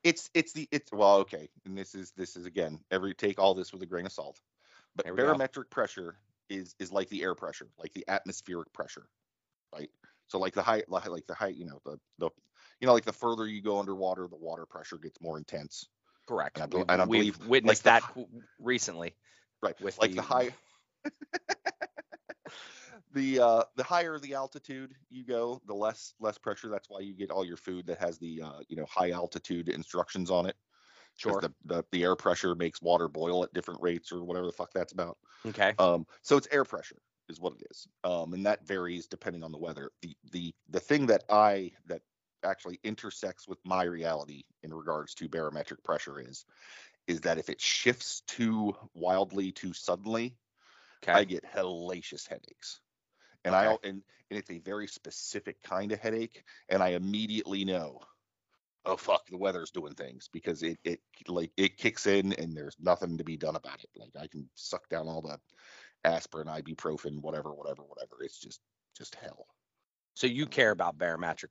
it's 0.02 0.30
it's 0.34 0.52
the 0.52 0.68
it's 0.70 0.92
well 0.92 1.16
okay 1.16 1.48
and 1.64 1.76
this 1.76 1.94
is 1.94 2.12
this 2.16 2.36
is 2.36 2.46
again 2.46 2.78
every 2.90 3.14
take 3.14 3.38
all 3.38 3.54
this 3.54 3.72
with 3.72 3.82
a 3.82 3.86
grain 3.86 4.06
of 4.06 4.12
salt 4.12 4.40
but 4.96 5.04
we 5.04 5.16
go. 5.16 5.24
barometric 5.24 5.68
pressure 5.70 6.16
is 6.48 6.74
is 6.78 6.92
like 6.92 7.08
the 7.08 7.22
air 7.22 7.34
pressure 7.34 7.68
like 7.78 7.92
the 7.92 8.04
atmospheric 8.08 8.72
pressure 8.72 9.06
right 9.74 9.90
so 10.28 10.38
like 10.38 10.54
the 10.54 10.62
height, 10.62 10.88
like 10.88 11.26
the 11.26 11.34
height, 11.34 11.56
you 11.56 11.66
know 11.66 11.80
the 11.84 11.98
the 12.18 12.30
you 12.80 12.86
know 12.86 12.92
like 12.92 13.04
the 13.04 13.12
further 13.12 13.46
you 13.46 13.60
go 13.62 13.78
underwater 13.78 14.28
the 14.28 14.36
water 14.36 14.64
pressure 14.64 14.96
gets 14.96 15.20
more 15.20 15.36
intense 15.36 15.88
Correct. 16.30 16.60
and 16.60 16.72
I 16.72 16.78
We- 16.78 16.84
and 16.88 17.02
I 17.02 17.06
We've 17.06 17.46
witnessed 17.46 17.82
the 17.82 17.90
that 17.90 18.02
w- 18.14 18.28
recently. 18.60 19.16
right 19.62 19.78
with 19.80 19.98
like 19.98 20.12
the, 20.12 20.16
the- 20.16 20.22
high 20.22 20.54
the 23.12 23.40
uh 23.40 23.64
the 23.74 23.82
higher 23.82 24.16
the 24.20 24.34
altitude 24.34 24.94
you 25.10 25.24
go 25.24 25.60
the 25.66 25.74
less 25.74 26.14
less 26.20 26.38
pressure 26.38 26.68
that's 26.68 26.88
why 26.88 27.00
you 27.00 27.14
get 27.14 27.32
all 27.32 27.44
your 27.44 27.56
food 27.56 27.84
that 27.86 27.98
has 27.98 28.16
the 28.18 28.40
uh 28.42 28.60
you 28.68 28.76
know 28.76 28.86
high 28.88 29.10
altitude 29.10 29.68
instructions 29.68 30.30
on 30.30 30.46
it. 30.46 30.54
Sure. 31.16 31.40
the, 31.40 31.52
the 31.64 31.84
the 31.90 32.04
air 32.04 32.14
pressure 32.14 32.54
makes 32.54 32.80
water 32.80 33.08
boil 33.08 33.42
at 33.42 33.52
different 33.52 33.82
rates 33.82 34.12
or 34.12 34.22
whatever 34.24 34.46
the 34.46 34.52
fuck 34.52 34.70
that's 34.72 34.92
about 34.92 35.18
Okay. 35.44 35.74
um 35.80 36.06
so 36.22 36.36
it's 36.36 36.46
air 36.52 36.64
pressure 36.64 37.02
is 37.28 37.40
what 37.40 37.54
it 37.54 37.66
is 37.72 37.88
um 38.04 38.32
and 38.34 38.46
that 38.46 38.64
varies 38.64 39.08
depending 39.08 39.42
on 39.42 39.50
the 39.50 39.58
weather 39.58 39.90
the 40.00 40.16
the 40.30 40.54
the 40.68 40.80
thing 40.80 41.06
that 41.06 41.24
i 41.28 41.72
that 41.86 42.02
actually 42.44 42.80
intersects 42.84 43.48
with 43.48 43.58
my 43.64 43.82
reality 43.84 44.44
in 44.62 44.72
regards 44.72 45.14
to 45.14 45.28
barometric 45.28 45.82
pressure 45.82 46.20
is 46.20 46.44
is 47.06 47.20
that 47.22 47.38
if 47.38 47.48
it 47.48 47.60
shifts 47.60 48.22
too 48.26 48.74
wildly 48.94 49.52
too 49.52 49.72
suddenly 49.72 50.36
Okay. 51.02 51.12
i 51.12 51.24
get 51.24 51.44
hellacious 51.44 52.28
headaches 52.28 52.80
and 53.44 53.54
i 53.54 53.60
Okay. 53.60 53.68
al- 53.68 53.80
and, 53.84 54.02
and 54.30 54.38
it's 54.38 54.50
a 54.50 54.58
very 54.58 54.86
specific 54.86 55.62
kind 55.62 55.92
of 55.92 55.98
headache 55.98 56.44
and 56.68 56.82
i 56.82 56.90
immediately 56.90 57.64
know 57.64 58.00
oh 58.86 58.96
fuck 58.96 59.26
the 59.28 59.36
weather's 59.36 59.70
doing 59.70 59.94
things 59.94 60.28
because 60.32 60.62
it 60.62 60.78
it 60.84 61.00
like 61.28 61.50
it 61.56 61.76
kicks 61.76 62.06
in 62.06 62.32
and 62.34 62.56
there's 62.56 62.76
nothing 62.80 63.18
to 63.18 63.24
be 63.24 63.36
done 63.36 63.56
about 63.56 63.82
it 63.82 63.90
like 63.96 64.12
i 64.20 64.26
can 64.26 64.48
suck 64.54 64.88
down 64.88 65.08
all 65.08 65.20
the 65.22 65.38
aspirin 66.04 66.48
ibuprofen 66.48 67.20
whatever 67.20 67.50
whatever 67.52 67.82
whatever 67.82 68.16
it's 68.22 68.38
just 68.38 68.60
just 68.96 69.14
hell 69.16 69.46
so 70.14 70.26
you 70.26 70.46
care 70.46 70.70
about 70.70 70.98
barometric? 70.98 71.50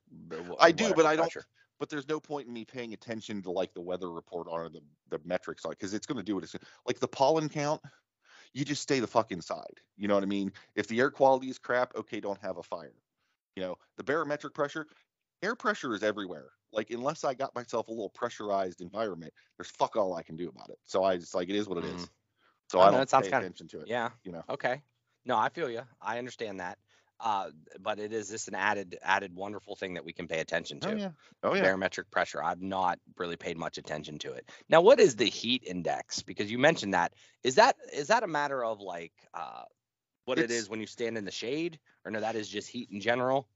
I 0.58 0.72
do, 0.72 0.94
but 0.94 1.06
I 1.06 1.16
don't- 1.16 1.32
but 1.78 1.88
there's 1.88 2.08
no 2.08 2.20
point 2.20 2.46
in 2.46 2.52
me 2.52 2.64
paying 2.64 2.92
attention 2.92 3.42
to 3.42 3.50
like 3.50 3.72
the 3.72 3.80
weather 3.80 4.10
report 4.10 4.46
or 4.50 4.68
the 4.68 4.82
the 5.08 5.18
metrics 5.24 5.64
on 5.64 5.70
because 5.72 5.94
it's 5.94 6.06
going 6.06 6.18
to 6.18 6.22
do 6.22 6.34
what 6.34 6.44
it's 6.44 6.54
like 6.86 6.98
the 6.98 7.08
pollen 7.08 7.48
count 7.48 7.82
you 8.54 8.64
just 8.64 8.82
stay 8.82 9.00
the 9.00 9.06
fuck 9.06 9.32
inside 9.32 9.80
you 9.96 10.08
know 10.08 10.14
what 10.14 10.22
i 10.24 10.26
mean 10.26 10.52
if 10.76 10.86
the 10.88 11.00
air 11.00 11.10
quality 11.10 11.48
is 11.50 11.58
crap 11.58 11.94
okay 11.96 12.20
don't 12.20 12.40
have 12.40 12.58
a 12.58 12.62
fire 12.62 12.94
you 13.56 13.62
know 13.62 13.76
the 13.96 14.04
barometric 14.04 14.54
pressure 14.54 14.86
air 15.42 15.56
pressure 15.56 15.94
is 15.94 16.02
everywhere 16.02 16.50
like 16.72 16.90
unless 16.90 17.24
i 17.24 17.34
got 17.34 17.54
myself 17.54 17.88
a 17.88 17.92
little 17.92 18.10
pressurized 18.10 18.80
environment 18.82 19.32
there's 19.58 19.70
fuck 19.70 19.96
all 19.96 20.14
i 20.14 20.22
can 20.22 20.36
do 20.36 20.48
about 20.48 20.70
it 20.70 20.78
so 20.84 21.04
i 21.04 21.16
just 21.16 21.34
like 21.34 21.48
it 21.48 21.56
is 21.56 21.68
what 21.68 21.78
it 21.78 21.84
is 21.86 22.08
Mhm. 22.08 22.10
so 22.70 22.80
i 22.80 22.90
no, 22.90 22.90
don't 22.90 23.08
sounds 23.08 23.28
pay 23.28 23.28
attention 23.28 23.68
to 23.68 23.80
it 23.80 23.88
Yeah. 23.88 24.10
you 24.24 24.32
know 24.32 24.44
Okay. 24.48 24.82
No, 25.24 25.36
I 25.38 25.48
feel 25.50 25.70
you. 25.70 25.82
I 26.00 26.18
understand 26.18 26.60
that. 26.60 26.78
Uh, 27.22 27.50
but 27.80 27.98
it 27.98 28.12
is 28.12 28.30
just 28.30 28.48
an 28.48 28.54
added 28.54 28.98
added 29.02 29.34
wonderful 29.34 29.76
thing 29.76 29.94
that 29.94 30.04
we 30.04 30.12
can 30.12 30.28
pay 30.28 30.40
attention 30.40 30.80
to. 30.80 30.90
oh 30.90 30.94
yeah 30.96 31.12
oh 31.42 31.54
yeah 31.54 31.70
Barometric 31.70 32.10
pressure. 32.10 32.42
I've 32.42 32.62
not 32.62 32.98
really 33.18 33.36
paid 33.36 33.58
much 33.58 33.78
attention 33.78 34.18
to 34.20 34.32
it. 34.32 34.50
Now, 34.68 34.80
what 34.80 35.00
is 35.00 35.16
the 35.16 35.26
heat 35.26 35.64
index? 35.66 36.22
Because 36.22 36.50
you 36.50 36.58
mentioned 36.58 36.94
that. 36.94 37.14
Is 37.42 37.56
that 37.56 37.76
is 37.92 38.08
that 38.08 38.22
a 38.22 38.28
matter 38.28 38.64
of 38.64 38.80
like 38.80 39.12
uh, 39.34 39.64
what 40.26 40.38
it 40.38 40.50
It's- 40.50 40.68
when 40.68 40.80
you 40.80 40.86
stand 40.86 41.18
in 41.18 41.24
the 41.24 41.30
shade, 41.32 41.80
or 42.04 42.10
no, 42.12 42.20
that 42.20 42.36
is 42.36 42.48
just 42.48 42.68
heat 42.68 42.90
in 42.90 43.00
general? 43.00 43.48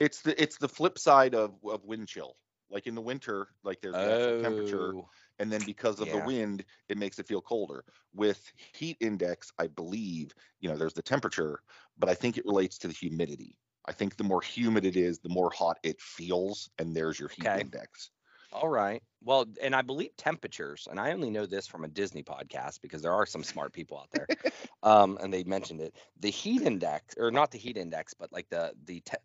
it's 0.00 0.22
the 0.22 0.40
it's 0.40 0.58
the 0.58 0.68
flip 0.68 0.98
side 0.98 1.34
of 1.34 1.56
of 1.64 1.84
wind 1.84 2.08
chill 2.08 2.36
Like 2.70 2.86
in 2.86 2.94
the 2.94 3.00
winter, 3.02 3.48
like 3.64 3.80
there's 3.80 3.98
the 3.98 4.10
actual 4.10 4.34
temperature, 4.34 4.96
Oh, 4.96 5.10
and 5.38 5.50
then 5.52 5.64
because 5.64 6.00
of 6.00 6.10
Yeah. 6.10 6.10
the 6.10 6.18
wind, 6.20 6.64
it 6.88 6.98
makes 6.98 7.18
it 7.18 7.26
feel 7.28 7.40
colder. 7.42 7.84
With 8.12 8.40
heat 8.74 8.96
index, 9.00 9.50
I 9.58 9.68
believe, 9.68 10.34
you 10.60 10.68
know, 10.68 10.76
there's 10.76 10.94
the 10.94 11.02
temperature, 11.02 11.62
but 11.98 12.08
I 12.08 12.14
think 12.14 12.38
it 12.38 12.46
relates 12.46 12.78
to 12.78 12.88
the 12.88 12.94
humidity. 12.94 13.58
I 13.86 13.92
think 13.92 14.16
the 14.16 14.24
more 14.24 14.42
humid 14.42 14.84
it 14.84 14.96
is, 14.96 15.18
the 15.20 15.28
more 15.30 15.50
hot 15.50 15.78
it 15.82 16.00
feels, 16.00 16.70
and 16.78 16.94
there's 16.94 17.18
your 17.18 17.28
heat 17.30 17.50
Okay. 17.50 17.64
index. 17.64 18.10
all 18.52 18.68
right. 18.68 19.02
Well, 19.22 19.46
and 19.62 19.74
I 19.74 19.82
believe 19.82 20.16
temperatures, 20.16 20.88
and 20.90 21.00
I 21.00 21.12
only 21.12 21.30
know 21.30 21.46
this 21.46 21.66
from 21.66 21.84
a 21.84 21.88
Disney 21.88 22.22
podcast 22.24 22.80
because 22.82 23.02
there 23.02 23.12
are 23.14 23.26
some 23.26 23.44
smart 23.44 23.72
people 23.72 23.98
out 23.98 24.10
there, 24.12 24.30
um, 24.82 25.18
and 25.22 25.32
they 25.32 25.44
mentioned 25.44 25.80
it. 25.82 25.96
The 26.20 26.30
heat 26.30 26.62
index, 26.62 27.16
or 27.18 27.30
not 27.30 27.50
the 27.52 27.58
heat 27.58 27.76
index, 27.78 28.14
but 28.14 28.32
like 28.32 28.48
the 28.50 28.74
the 28.84 29.00
te- 29.02 29.16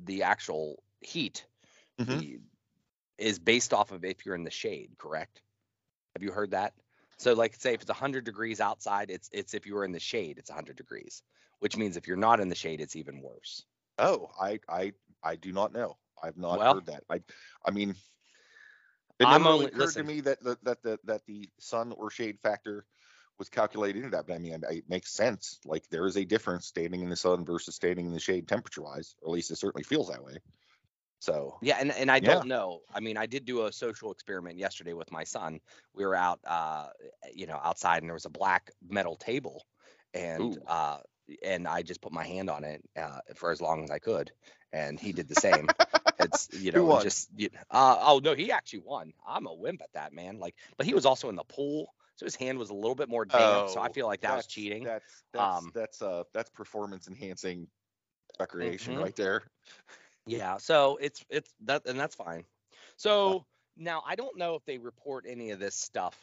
the 0.00 0.24
actual 0.24 0.82
heat, 1.00 1.46
Mhm. 1.98 2.22
the, 2.22 2.40
is 3.18 3.38
based 3.38 3.74
off 3.74 3.92
of 3.92 4.04
if 4.04 4.26
you're 4.26 4.36
in 4.36 4.44
the 4.44 4.50
shade. 4.50 4.92
Correct? 4.98 5.42
Have 6.14 6.22
you 6.22 6.32
heard 6.32 6.52
that? 6.52 6.74
So, 7.18 7.34
like, 7.34 7.54
say 7.56 7.74
if 7.74 7.82
it's 7.82 7.90
100 7.90 8.24
degrees 8.24 8.60
outside, 8.60 9.10
it's 9.10 9.28
it's 9.32 9.54
if 9.54 9.66
you 9.66 9.74
were 9.74 9.84
in 9.84 9.92
the 9.92 10.00
shade, 10.00 10.38
it's 10.38 10.50
100 10.50 10.76
degrees, 10.76 11.22
which 11.62 11.76
means 11.76 11.96
if 11.96 12.08
you're 12.08 12.16
not 12.16 12.40
in 12.40 12.48
the 12.48 12.56
shade, 12.56 12.80
it's 12.80 12.96
even 12.96 13.22
worse. 13.22 13.64
Oh, 13.96 14.28
I 14.40 14.58
I 14.68 14.92
I 15.22 15.36
do 15.36 15.52
not 15.52 15.72
know. 15.72 15.96
I've 16.20 16.36
not 16.36 16.58
Well, 16.58 16.74
heard 16.74 16.86
that. 16.86 17.04
I 17.08 17.20
I 17.64 17.70
mean, 17.70 17.90
it 19.20 19.26
I'm 19.26 19.30
never 19.30 19.44
really 19.44 19.54
only- 19.54 19.66
occurred 19.66 19.78
listen. 19.78 20.04
to 20.06 20.12
me 20.12 20.20
that 20.22 20.42
the, 20.42 20.58
that 20.64 20.82
the 20.82 20.98
that 21.04 21.24
the 21.26 21.48
sun 21.60 21.92
or 21.92 22.10
shade 22.10 22.40
factor 22.40 22.84
was 23.38 23.48
calculated 23.48 23.98
into 24.02 24.10
that. 24.16 24.26
But 24.26 24.34
I 24.34 24.38
mean, 24.38 24.60
it 24.70 24.88
makes 24.88 25.12
sense. 25.12 25.60
Like 25.64 25.88
there 25.88 26.04
is 26.06 26.16
a 26.16 26.24
difference 26.24 26.66
standing 26.66 27.00
in 27.00 27.08
the 27.08 27.16
sun 27.16 27.44
versus 27.44 27.76
standing 27.76 28.06
in 28.06 28.12
the 28.12 28.18
shade 28.18 28.48
temperature 28.48 28.82
wise, 28.82 29.14
or 29.22 29.28
at 29.28 29.34
least 29.34 29.52
it 29.52 29.56
certainly 29.56 29.84
feels 29.84 30.08
that 30.08 30.24
way. 30.24 30.38
So 31.20 31.58
Yeah, 31.62 31.76
and, 31.78 31.92
and 31.92 32.10
I 32.10 32.18
Yeah. 32.18 32.34
don't 32.34 32.48
know. 32.48 32.80
I 32.92 32.98
mean, 32.98 33.16
I 33.16 33.26
did 33.26 33.44
do 33.44 33.66
a 33.66 33.72
social 33.72 34.10
experiment 34.10 34.58
yesterday 34.58 34.94
with 34.94 35.12
my 35.12 35.22
son. 35.22 35.60
We 35.94 36.04
were 36.04 36.16
out, 36.16 36.40
uh, 36.44 36.88
you 37.32 37.46
know, 37.46 37.60
outside, 37.62 37.98
and 38.02 38.08
there 38.08 38.14
was 38.14 38.24
a 38.24 38.30
black 38.30 38.72
metal 38.88 39.14
table, 39.14 39.64
and 40.12 40.58
uh, 40.66 40.98
and 41.42 41.66
I 41.66 41.82
just 41.82 42.00
put 42.00 42.12
my 42.12 42.24
hand 42.24 42.50
on 42.50 42.64
it 42.64 42.82
uh, 42.96 43.20
for 43.34 43.50
as 43.50 43.60
long 43.60 43.84
as 43.84 43.90
I 43.90 43.98
could, 43.98 44.30
and 44.72 44.98
he 44.98 45.12
did 45.12 45.28
the 45.28 45.34
same. 45.34 45.72
it's 46.18 46.48
you 46.52 46.72
know 46.72 46.96
just 46.96 47.28
you, 47.36 47.48
uh, 47.70 47.98
oh 48.00 48.20
no, 48.22 48.34
he 48.34 48.52
actually 48.52 48.80
won. 48.80 49.12
I'm 49.26 49.46
a 49.46 49.54
wimp 49.54 49.82
at 49.82 49.92
that, 49.94 50.12
man. 50.12 50.38
Like, 50.38 50.54
but 50.76 50.86
he 50.86 50.94
was 50.94 51.06
also 51.06 51.28
in 51.28 51.36
the 51.36 51.44
pool, 51.44 51.92
so 52.16 52.26
his 52.26 52.36
hand 52.36 52.58
was 52.58 52.70
a 52.70 52.74
little 52.74 52.94
bit 52.94 53.08
more 53.08 53.24
damp. 53.24 53.68
so 53.68 53.80
I 53.80 53.88
Oh, 53.88 53.90
feel 53.90 54.06
like 54.06 54.22
that 54.22 54.36
was 54.36 54.46
cheating. 54.46 54.90
That's 54.90 55.24
that's 55.32 55.66
Um, 55.66 55.72
that's 55.74 56.02
uh 56.02 56.24
that's 56.34 56.50
performance 56.50 57.08
enhancing 57.08 57.68
recreation 58.40 58.96
Mhm. 58.96 58.98
right 58.98 59.16
there. 59.16 59.42
Yeah, 60.26 60.58
so 60.58 60.98
it's 61.00 61.24
it's 61.30 61.52
that 61.64 61.86
and 61.86 61.98
that's 61.98 62.14
fine. 62.14 62.44
So 62.96 63.44
now 63.76 64.02
I 64.06 64.14
don't 64.16 64.36
know 64.38 64.54
if 64.54 64.64
they 64.64 64.78
report 64.78 65.24
any 65.28 65.50
of 65.50 65.58
this 65.58 65.74
stuff 65.74 66.18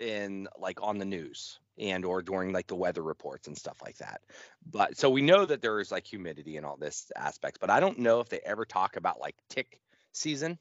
in 0.00 0.48
like 0.58 0.82
on 0.82 0.98
the 0.98 1.04
news 1.04 1.58
and 1.78 2.04
or 2.04 2.22
during 2.22 2.52
like 2.52 2.66
the 2.66 2.76
weather 2.76 3.02
reports 3.02 3.46
and 3.46 3.56
stuff 3.56 3.78
like 3.84 3.96
that. 3.98 4.20
But 4.70 4.96
so 4.96 5.10
we 5.10 5.22
know 5.22 5.44
that 5.46 5.62
there 5.62 5.80
is 5.80 5.92
like 5.92 6.06
humidity 6.06 6.56
and 6.56 6.66
all 6.66 6.76
this 6.76 7.10
aspects, 7.16 7.58
but 7.60 7.70
I 7.70 7.80
don't 7.80 7.98
know 7.98 8.20
if 8.20 8.28
they 8.28 8.40
ever 8.44 8.64
talk 8.64 8.96
about 8.96 9.20
like 9.20 9.36
tick 9.48 9.80
season. 10.12 10.58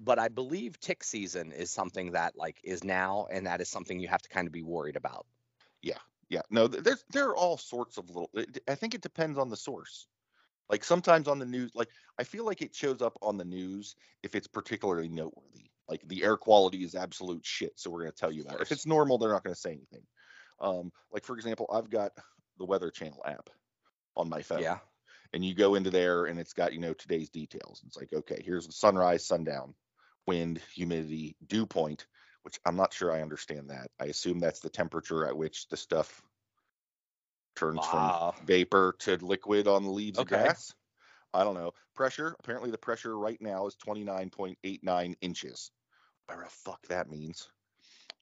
But 0.00 0.20
I 0.20 0.28
believe 0.28 0.78
tick 0.78 1.02
season 1.02 1.50
is 1.50 1.72
something 1.72 2.12
that 2.12 2.36
like 2.36 2.60
is 2.62 2.84
now 2.84 3.26
and 3.32 3.46
that 3.46 3.60
is 3.60 3.68
something 3.68 3.98
you 3.98 4.06
have 4.06 4.22
to 4.22 4.28
kind 4.28 4.46
of 4.46 4.52
be 4.52 4.62
worried 4.62 4.94
about. 4.94 5.26
Yeah, 5.82 5.98
yeah. 6.28 6.42
no, 6.50 6.68
there's 6.68 7.04
there 7.10 7.28
are 7.30 7.36
all 7.36 7.56
sorts 7.56 7.98
of 7.98 8.08
little. 8.08 8.30
I 8.68 8.76
think 8.76 8.94
it 8.94 9.00
depends 9.00 9.38
on 9.38 9.48
the 9.48 9.56
source. 9.56 10.06
Like 10.68 10.84
sometimes 10.84 11.26
on 11.28 11.38
the 11.38 11.46
news, 11.46 11.72
like 11.74 11.88
I 12.18 12.24
feel 12.24 12.44
like 12.44 12.62
it 12.62 12.74
shows 12.74 13.02
up 13.02 13.16
on 13.22 13.38
the 13.38 13.44
news 13.44 13.96
if 14.22 14.34
it's 14.34 14.46
particularly 14.46 15.08
noteworthy. 15.08 15.70
Like 15.88 16.06
the 16.06 16.22
air 16.24 16.36
quality 16.36 16.84
is 16.84 16.94
absolute 16.94 17.44
shit, 17.44 17.72
so 17.78 17.90
we're 17.90 18.00
going 18.02 18.12
to 18.12 18.16
tell 18.18 18.32
you 18.32 18.44
that. 18.44 18.60
If 18.60 18.72
it's 18.72 18.86
normal, 18.86 19.18
they're 19.18 19.32
not 19.32 19.44
going 19.44 19.54
to 19.54 19.60
say 19.60 19.72
anything. 19.72 20.06
Um, 20.60 20.92
like 21.12 21.24
for 21.24 21.34
example, 21.36 21.66
I've 21.72 21.88
got 21.90 22.12
the 22.58 22.64
Weather 22.66 22.90
Channel 22.90 23.22
app 23.24 23.48
on 24.16 24.28
my 24.28 24.42
phone. 24.42 24.60
Yeah. 24.60 24.78
and 25.32 25.44
you 25.44 25.54
go 25.54 25.74
into 25.76 25.90
there 25.90 26.24
and 26.26 26.38
it's 26.40 26.52
got 26.52 26.72
you 26.72 26.80
know 26.80 26.92
today's 26.94 27.30
details 27.30 27.82
it's 27.86 27.96
like 27.96 28.12
okay 28.12 28.42
here's 28.44 28.66
the 28.66 28.72
sunrise 28.72 29.24
sundown 29.26 29.74
wind 30.26 30.60
humidity 30.74 31.36
dew 31.46 31.66
point 31.66 32.06
which 32.42 32.58
i'm 32.64 32.76
not 32.76 32.92
sure 32.92 33.12
i 33.12 33.22
understand 33.22 33.70
that 33.70 33.90
i 34.00 34.06
assume 34.06 34.38
that's 34.40 34.60
the 34.60 34.70
temperature 34.70 35.26
at 35.26 35.36
which 35.36 35.68
the 35.68 35.76
stuff 35.76 36.22
turns 37.56 37.78
Wow. 37.78 38.34
from 38.36 38.46
vapor 38.46 38.94
to 39.00 39.16
liquid 39.18 39.68
on 39.68 39.84
the 39.84 39.90
leaves 39.90 40.18
Okay. 40.18 40.34
of 40.36 40.42
grass 40.42 40.74
i 41.34 41.44
don't 41.44 41.54
know 41.54 41.72
pressure 41.94 42.34
apparently 42.40 42.70
the 42.70 42.78
pressure 42.78 43.16
right 43.16 43.40
now 43.40 43.66
is 43.66 43.76
29.89 43.86 45.14
inches 45.20 45.70
whatever 46.28 46.44
the 46.44 46.50
fuck 46.50 46.86
that 46.88 47.10
means 47.10 47.48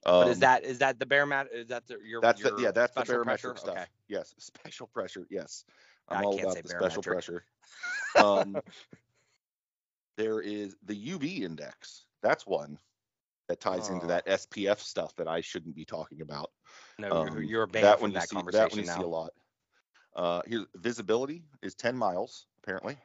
But 0.03 0.27
is 0.29 0.37
Um, 0.37 0.39
that 0.41 0.63
is 0.63 0.77
that 0.79 0.99
the 0.99 1.05
barometer? 1.05 1.49
Is 1.51 1.67
that 1.67 1.85
the, 1.87 1.97
your 2.05 2.21
that's 2.21 2.41
the, 2.41 2.55
yeah, 2.59 2.71
that's 2.71 2.93
the 2.93 3.01
special 3.01 3.15
barometric 3.23 3.41
pressure? 3.55 3.57
stuff. 3.57 3.75
Okay. 3.77 3.85
Yes, 4.07 4.33
special 4.39 4.87
pressure. 4.87 5.27
Yes, 5.29 5.65
I 6.07 6.17
I'm 6.19 6.25
all 6.25 6.31
can't 6.33 6.43
about 6.43 6.55
say 6.55 6.61
the 6.61 6.69
special 6.69 7.03
pressure. 7.03 7.43
Um, 8.15 8.57
there 10.17 10.39
is 10.41 10.75
the 10.85 10.95
UV 10.95 11.41
index. 11.41 12.05
That's 12.23 12.47
one 12.47 12.79
that 13.47 13.59
ties 13.59 13.89
into 13.89 14.05
Oh. 14.05 14.07
that 14.07 14.25
SPF 14.25 14.79
stuff 14.79 15.15
that 15.17 15.27
I 15.27 15.41
shouldn't 15.41 15.75
be 15.75 15.85
talking 15.85 16.21
about. 16.21 16.51
No, 16.97 17.07
you're, 17.07 17.27
Um, 17.37 17.43
you're 17.43 17.67
banned 17.67 17.85
that 17.85 17.95
from 17.99 18.01
one 18.03 18.13
that 18.13 18.29
see. 18.29 18.35
conversation 18.35 18.63
That 18.63 18.71
one 18.71 18.79
you 18.79 18.85
see 18.85 19.01
a 19.03 19.07
lot. 19.07 19.31
Uh, 20.15 20.41
here's 20.47 20.65
visibility 20.75 21.43
is 21.61 21.75
10 21.75 21.95
miles 21.95 22.47
apparently. 22.63 22.97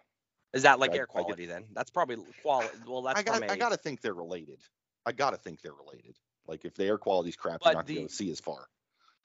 Is 0.54 0.62
that 0.62 0.78
like 0.78 0.92
I- 0.92 0.94
I 0.94 0.96
air 0.98 1.06
get- 1.06 1.08
quality 1.10 1.46
then? 1.46 1.66
That's 1.72 1.90
probably 1.90 2.16
quality. 2.40 2.70
Well, 2.86 3.02
that's 3.02 3.18
I 3.20 3.22
got 3.22 3.58
gotta 3.58 3.76
think 3.76 4.00
they're 4.00 4.14
related. 4.14 4.62
I 5.06 5.12
gotta 5.12 5.36
think 5.36 5.60
they're 5.60 5.72
related. 5.72 6.16
Like 6.46 6.64
if 6.64 6.74
the 6.74 6.84
air 6.84 6.98
quality's 6.98 7.36
crap, 7.36 7.60
But 7.60 7.66
you're 7.66 7.74
not 7.74 7.86
gonna 7.86 8.00
the- 8.00 8.08
to 8.08 8.14
see 8.14 8.30
as 8.30 8.40
far. 8.40 8.68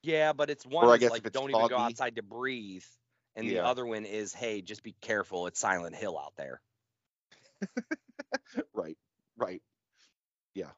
Yeah, 0.03 0.31
but 0.33 0.49
it's 0.49 0.65
one 0.65 0.87
I 0.89 0.93
is 0.95 0.99
guess 0.99 1.11
like 1.11 1.31
don't 1.31 1.49
even 1.49 1.67
go 1.67 1.77
outside 1.77 2.15
to 2.15 2.23
breathe, 2.23 2.85
and 3.35 3.49
the 3.49 3.59
other 3.59 3.85
one 3.85 4.05
is 4.05 4.33
hey, 4.33 4.61
just 4.61 4.83
be 4.83 4.95
careful. 5.01 5.47
It's 5.47 5.59
Silent 5.59 5.95
Hill 5.95 6.17
out 6.17 6.33
there. 6.37 6.61
right, 8.73 8.97
right. 9.35 9.61
Yeah. 10.53 10.69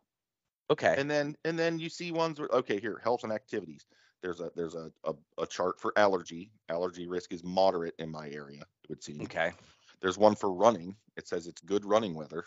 Okay. 0.72 0.96
and 0.98 1.10
then 1.10 1.36
and 1.46 1.58
then 1.58 1.80
you 1.80 1.90
see 1.90 2.12
ones 2.12 2.40
where 2.40 2.50
okay 2.50 2.80
here 2.80 3.00
health 3.04 3.24
and 3.24 3.34
activities 3.34 3.86
there's 4.22 4.40
a 4.40 4.52
there's 4.56 4.76
a, 4.76 4.92
a, 5.04 5.14
a 5.40 5.48
chart 5.48 5.80
for 5.80 5.92
allergy 5.98 6.52
allergy 6.70 7.08
risk 7.08 7.34
is 7.34 7.44
moderate 7.44 7.96
in 7.98 8.10
my 8.10 8.30
area 8.30 8.62
it 8.62 8.90
would 8.90 9.04
seem 9.04 9.20
okay. 9.22 9.52
there's 10.00 10.18
one 10.18 10.36
for 10.36 10.54
running 10.54 10.96
it 11.18 11.28
says 11.28 11.48
it's 11.48 11.62
good 11.62 11.84
running 11.86 12.14
weather 12.14 12.46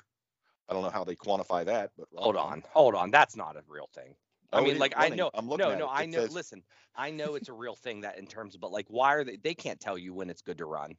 i 0.73 0.75
don't 0.75 0.83
know 0.83 0.91
how 0.91 1.05
they 1.05 1.15
quantify 1.17 1.65
that 1.65 1.91
but 1.99 2.09
Hold 2.17 2.37
on. 2.37 2.63
Hold 2.73 2.95
on. 2.95 3.11
That's 3.11 3.37
not 3.37 3.57
a 3.57 3.63
real 3.69 3.89
thing. 3.95 4.15
I 4.53 4.61
Oh, 4.61 4.65
mean, 4.65 4.79
like 4.79 4.95
I 4.97 5.09
know. 5.11 5.31
i'm 5.35 5.49
looking 5.49 5.67
No, 5.69 5.79
no, 5.79 5.85
it. 5.87 5.91
I 5.93 6.03
It 6.05 6.11
know. 6.11 6.19
says- 6.21 6.33
Listen, 6.35 6.63
I 6.97 7.11
know 7.11 7.35
it's 7.35 7.49
a 7.49 7.53
real 7.53 7.75
thing 7.75 8.01
that 8.03 8.19
in 8.19 8.27
terms 8.27 8.55
of, 8.55 8.61
but 8.61 8.71
like, 8.73 8.87
why 8.89 9.15
are 9.15 9.25
they? 9.25 9.37
They 9.37 9.55
can't 9.55 9.81
tell 9.81 9.97
you 9.99 10.13
when 10.15 10.29
it's 10.31 10.43
good 10.43 10.59
to 10.59 10.65
run. 10.67 10.97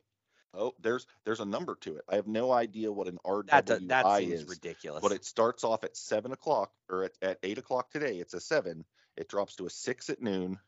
oh 0.56 0.74
there's 0.80 1.08
there's 1.26 1.40
a 1.40 1.46
number 1.46 1.76
to 1.82 1.96
it 1.98 2.04
i 2.10 2.16
have 2.16 2.28
no 2.28 2.52
idea 2.52 2.92
what 2.92 3.08
an 3.08 3.18
That 3.48 3.66
rwi 3.66 3.80
do- 3.80 3.88
that 3.88 4.06
seems 4.18 4.42
is 4.44 4.48
ridiculous. 4.48 5.02
but 5.02 5.12
it 5.12 5.26
starts 5.26 5.64
off 5.64 5.84
at 5.84 5.98
seven 5.98 6.32
o'clock 6.32 6.72
or 6.90 7.06
at, 7.06 7.12
at 7.24 7.40
eight 7.42 7.58
o'clock 7.58 7.90
today 7.90 8.20
it's 8.20 8.36
a 8.36 8.40
seven 8.40 8.86
it 9.18 9.28
drops 9.28 9.56
to 9.56 9.66
a 9.66 9.70
six 9.72 10.12
at 10.12 10.22
noon 10.22 10.60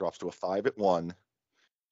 drops 0.00 0.18
to 0.18 0.26
a 0.28 0.32
five 0.32 0.66
at 0.66 0.76
one 0.76 1.14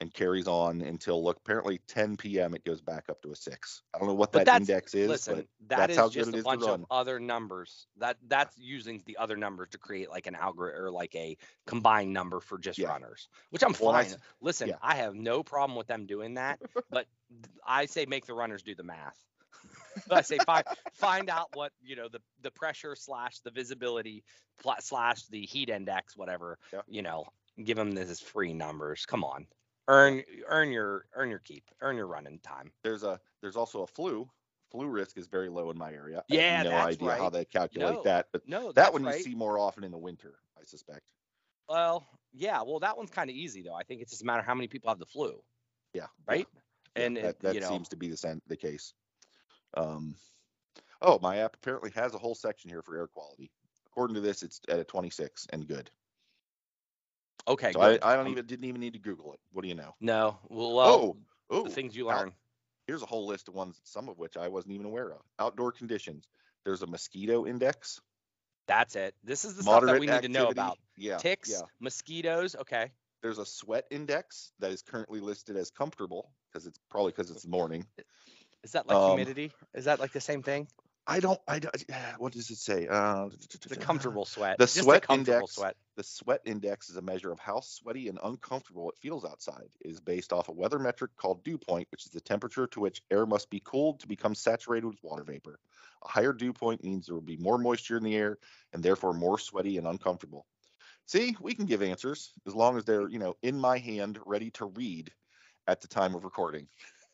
and 0.01 0.13
carries 0.15 0.47
on 0.47 0.81
until 0.81 1.23
look 1.23 1.39
apparently 1.39 1.81
10 1.89 2.17
p.m 2.17 2.55
it 2.55 2.65
goes 2.65 2.81
back 2.81 3.05
up 3.09 3.21
to 3.23 3.33
a 3.33 3.37
six 3.37 3.83
i 3.95 3.99
don't 3.99 4.09
know 4.09 4.15
what 4.15 4.33
But 4.33 4.45
that 4.45 4.61
index 4.61 4.95
is 4.95 5.09
Listen, 5.09 5.37
but 5.37 5.47
that 5.69 5.77
that's 5.77 5.91
is 5.91 5.97
how 5.97 6.09
good 6.09 6.29
just 6.29 6.35
it 6.35 6.41
a 6.41 6.43
bunch 6.43 6.63
of 6.69 6.85
other 6.91 7.19
numbers. 7.21 7.87
That 7.97 8.17
that's 8.27 8.57
using 8.59 9.03
the 9.07 9.17
other 9.17 9.37
numbers 9.37 9.71
to 9.71 9.79
create 9.79 10.11
like 10.11 10.27
an 10.27 10.35
algorithm 10.35 10.85
or 10.85 10.91
like 10.91 11.15
a 11.15 11.37
combined 11.67 12.13
number 12.13 12.41
for 12.41 12.59
just 12.59 12.79
Yeah. 12.79 12.89
runners, 12.89 13.29
which 13.51 13.63
I'm 13.63 13.75
Well, 13.81 13.91
and 13.91 13.99
I 13.99 14.05
fine. 14.05 14.17
Listen, 14.41 14.69
yeah. 14.69 14.77
I 14.83 14.97
have 14.97 15.15
no 15.15 15.43
problem 15.43 15.77
with 15.77 15.87
them 15.87 16.07
doing 16.07 16.35
that, 16.35 16.61
but 16.91 17.07
I 17.67 17.87
say 17.87 18.07
make 18.07 18.27
the 18.27 18.35
runners 18.35 18.63
do 18.63 18.75
the 18.75 18.83
math. 18.85 19.17
I 20.11 20.23
say 20.23 20.39
find 20.39 20.65
find 20.93 21.29
out 21.31 21.49
what 21.55 21.73
you 21.83 21.97
know 21.97 22.09
the 22.09 22.21
the 22.43 22.51
pressure 22.51 22.95
slash 22.95 23.41
the 23.41 23.51
visibility 23.51 24.25
slash 24.81 25.27
the 25.27 25.43
heat 25.45 25.71
index 25.71 26.17
whatever 26.17 26.59
Yeah. 26.73 26.83
you 26.87 27.03
know 27.03 27.25
give 27.63 27.77
them 27.77 27.93
this 27.93 28.21
free 28.21 28.53
numbers. 28.53 29.05
Come 29.07 29.25
on, 29.25 29.47
earn 29.88 30.22
earn 30.46 30.70
your 30.70 31.07
earn 31.14 31.31
your 31.31 31.40
keep 31.40 31.70
earn 31.81 31.96
your 31.96 32.07
running 32.07 32.38
time. 32.40 32.72
there's 32.83 33.03
a 33.03 33.20
there's 33.40 33.57
also 33.57 33.83
a 33.83 33.87
flu 33.87 34.31
flu 34.70 34.88
risk 34.88 35.16
is 35.16 35.27
very 35.27 35.48
low 35.48 35.70
in 35.70 35.79
my 35.79 35.92
area 35.92 36.22
I 36.31 36.37
Yeah, 36.37 36.42
have 36.42 36.57
no 36.57 36.81
idea 36.81 37.16
how 37.16 37.31
they 37.31 37.44
calculate 37.44 38.03
No, 38.03 38.05
that 38.05 38.29
but 38.33 38.42
No, 38.44 38.72
that 38.74 38.92
one 38.92 39.05
right. 39.05 39.07
you 39.07 39.12
see 39.12 39.35
more 39.35 39.59
often 39.59 39.85
in 39.85 39.90
the 39.92 39.98
winter 39.98 40.40
i 40.59 40.64
suspect 40.64 41.12
Well, 41.68 42.09
yeah. 42.33 42.62
Well, 42.62 42.81
that 42.81 42.96
one's 42.96 43.11
kind 43.11 43.31
of 43.31 43.37
easy 43.37 43.62
though. 43.62 43.74
I 43.74 43.83
think 43.83 44.01
it's 44.01 44.11
just 44.11 44.22
a 44.22 44.24
matter 44.24 44.40
of 44.40 44.46
how 44.46 44.55
many 44.55 44.68
people 44.68 44.88
have 44.88 44.98
the 44.98 45.07
flu, 45.07 45.42
yeah 45.94 46.07
yeah, 46.29 46.38
right? 46.38 46.48
yeah, 46.55 46.61
and 46.96 47.16
that, 47.20 47.37
it- 47.37 47.40
that 47.40 47.46
you 47.46 47.61
know, 47.61 47.81
seems 47.81 47.88
to 47.88 47.96
be 47.96 48.09
the 48.09 48.40
the 48.46 48.57
case 48.57 48.94
um 49.77 50.16
oh 51.03 51.18
my 51.20 51.38
app 51.38 51.57
apparently 51.57 51.90
has 51.92 52.14
a 52.14 52.18
whole 52.18 52.37
section 52.37 52.70
here 52.70 52.83
for 52.83 52.96
air 52.96 53.09
quality 53.09 53.53
according 53.87 54.14
to 54.14 54.22
this 54.22 54.42
it's 54.42 54.61
at 54.68 54.81
a 54.81 54.85
26 54.85 55.46
and 55.53 55.68
good 55.68 55.90
okay. 57.49 57.73
so 57.73 57.81
I. 57.81 57.99
I 58.03 58.15
don't 58.17 58.27
Um, 58.27 58.33
even 58.33 58.47
didn't 58.47 58.65
even 58.67 58.81
need 58.81 58.93
to 58.95 58.99
google 58.99 59.33
it 59.33 59.41
what 59.53 59.63
do 59.63 59.69
you 59.69 59.75
know 59.75 59.95
No. 60.01 60.39
Well, 60.49 60.79
oh 60.81 61.17
oh 61.51 61.65
the 61.65 61.71
things 61.71 61.97
you 61.97 62.11
out- 62.11 62.19
learn. 62.21 62.33
here's 62.87 63.03
a 63.03 63.07
whole 63.07 63.27
list 63.27 63.49
of 63.49 63.55
ones 63.55 63.81
some 63.85 64.09
of 64.09 64.19
which 64.19 64.37
i 64.37 64.49
wasn't 64.49 64.73
even 64.75 64.87
aware 64.87 65.11
of 65.13 65.21
outdoor 65.39 65.73
conditions 65.73 66.27
There's 66.65 66.83
a 66.83 66.87
mosquito 66.87 67.47
index. 67.47 68.01
That's 68.67 68.95
it. 68.97 69.15
This 69.25 69.47
is 69.47 69.55
the 69.55 69.63
stuff 69.63 69.85
that 69.87 69.99
we 69.99 70.07
need 70.07 70.21
to 70.23 70.29
know 70.29 70.49
about. 70.49 70.77
Yeah. 70.99 71.17
Ticks, 71.17 71.49
Yeah. 71.51 71.63
mosquitoes. 71.81 72.55
Okay. 72.55 72.91
There's 73.23 73.39
a 73.39 73.47
sweat 73.47 73.87
index 73.91 74.53
that 74.59 74.71
is 74.73 74.83
currently 74.83 75.21
listed 75.21 75.57
as 75.57 75.71
comfortable 75.71 76.31
because 76.53 76.67
it's 76.67 76.79
probably 76.91 77.13
because 77.13 77.31
it's 77.31 77.47
morning. 77.47 77.87
Is 78.63 78.73
that 78.73 78.87
like 78.87 78.99
Um, 78.99 79.11
humidity? 79.17 79.51
Is 79.73 79.87
that 79.87 79.99
like 80.01 80.13
the 80.13 80.21
same 80.21 80.43
thing? 80.43 80.69
I 81.09 81.21
don't. 81.21 81.40
I 81.49 81.59
don't. 81.59 81.75
What 82.18 82.35
does 82.35 82.51
it 82.51 82.59
say? 82.59 82.87
Uh, 82.87 83.31
The 83.66 83.77
comfortable 83.77 84.27
sweat. 84.27 84.59
The 84.59 84.66
Just 84.66 84.83
sweat 84.83 85.03
comfortable 85.07 85.38
index 85.38 85.55
sweat. 85.55 85.77
The 85.97 86.03
sweat 86.03 86.42
index 86.44 86.90
is 86.90 86.97
a 86.97 87.03
measure 87.03 87.33
of 87.33 87.40
how 87.40 87.61
sweaty 87.61 88.09
and 88.09 88.18
uncomfortable 88.23 88.90
it 88.90 88.99
feels 88.99 89.25
outside. 89.25 89.68
It 89.81 89.90
is 89.90 90.01
based 90.01 90.35
off 90.35 90.49
a 90.49 90.53
weather 90.53 90.79
metric 90.79 91.12
called 91.16 91.42
dew 91.44 91.57
point, 91.57 91.88
which 91.90 92.05
is 92.05 92.12
the 92.12 92.21
temperature 92.21 92.66
to 92.68 92.81
which 92.81 93.03
air 93.11 93.25
must 93.25 93.49
be 93.49 93.62
cooled 93.64 94.01
to 94.01 94.07
become 94.07 94.35
saturated 94.35 94.87
with 94.87 95.03
water 95.03 95.25
vapor. 95.25 95.59
A 96.05 96.09
higher 96.09 96.35
dew 96.35 96.53
point 96.53 96.85
means 96.85 97.07
there 97.07 97.14
will 97.14 97.23
be 97.23 97.38
more 97.38 97.57
moisture 97.57 97.97
in 97.97 98.05
the 98.05 98.14
air 98.14 98.38
and 98.75 98.83
therefore 98.83 99.14
more 99.14 99.38
sweaty 99.38 99.79
and 99.79 99.87
uncomfortable. 99.87 100.47
See, 101.07 101.35
we 101.40 101.55
can 101.55 101.64
give 101.64 101.83
answers 101.83 102.35
as 102.47 102.55
long 102.55 102.77
as 102.77 102.85
they're, 102.85 103.09
you 103.09 103.18
know, 103.18 103.35
in 103.42 103.59
my 103.59 103.79
hand, 103.79 104.18
ready 104.27 104.51
to 104.53 104.66
read 104.66 105.11
at 105.66 105.81
the 105.81 105.88
time 105.88 106.14
of 106.14 106.25
recording. 106.25 106.68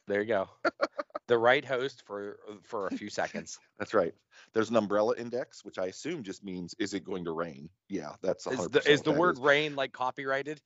There 0.09 0.21
you 0.21 0.27
go. 0.27 0.49
the 1.27 1.39
right 1.39 1.65
host 1.65 2.03
for 2.07 2.39
uh, 2.51 2.55
for 2.63 2.87
a 2.87 2.91
few 2.97 3.09
seconds. 3.11 3.59
That's 3.79 3.95
right. 3.95 4.15
There's 4.53 4.71
an 4.71 4.77
umbrella 4.77 5.15
index, 5.17 5.65
which 5.65 5.79
I 5.79 5.87
assume 5.87 6.23
just 6.23 6.45
means 6.45 6.75
is 6.79 6.95
it 6.95 7.05
going 7.05 7.25
to 7.25 7.33
rain? 7.33 7.69
Yeah, 7.89 8.13
that's 8.23 8.47
100% 8.47 8.53
Is 8.61 8.69
the, 8.69 8.91
is 8.91 9.03
the 9.03 9.13
word 9.13 9.37
is. 9.37 9.41
rain 9.41 9.75
like 9.77 9.93
copyrighted? 9.93 10.61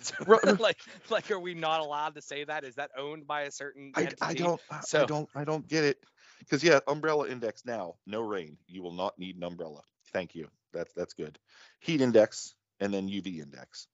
Like 0.58 0.78
like 1.10 1.30
are 1.30 1.38
we 1.40 1.54
not 1.54 1.80
allowed 1.80 2.14
to 2.14 2.22
say 2.22 2.44
that? 2.44 2.64
Is 2.64 2.76
that 2.76 2.90
owned 2.96 3.26
by 3.26 3.42
a 3.42 3.50
certain 3.50 3.92
I. 3.94 4.08
I 4.22 4.34
don't 4.34 4.60
I- 4.70 4.80
So- 4.80 5.02
I 5.02 5.06
don't 5.06 5.28
I 5.34 5.44
don't 5.44 5.66
get 5.68 5.84
it 5.84 5.98
because 6.38 6.64
yeah 6.64 6.80
umbrella 6.88 7.28
index 7.28 7.64
now 7.66 7.94
no 8.06 8.20
rain 8.22 8.56
you 8.66 8.82
will 8.82 8.92
not 8.94 9.18
need 9.18 9.36
an 9.36 9.44
umbrella 9.44 9.82
thank 10.12 10.34
you 10.34 10.48
that's 10.72 10.92
that's 10.94 11.12
good 11.14 11.38
heat 11.80 12.00
index 12.00 12.54
and 12.80 12.94
then 12.94 13.08
UV 13.08 13.40
index 13.42 13.88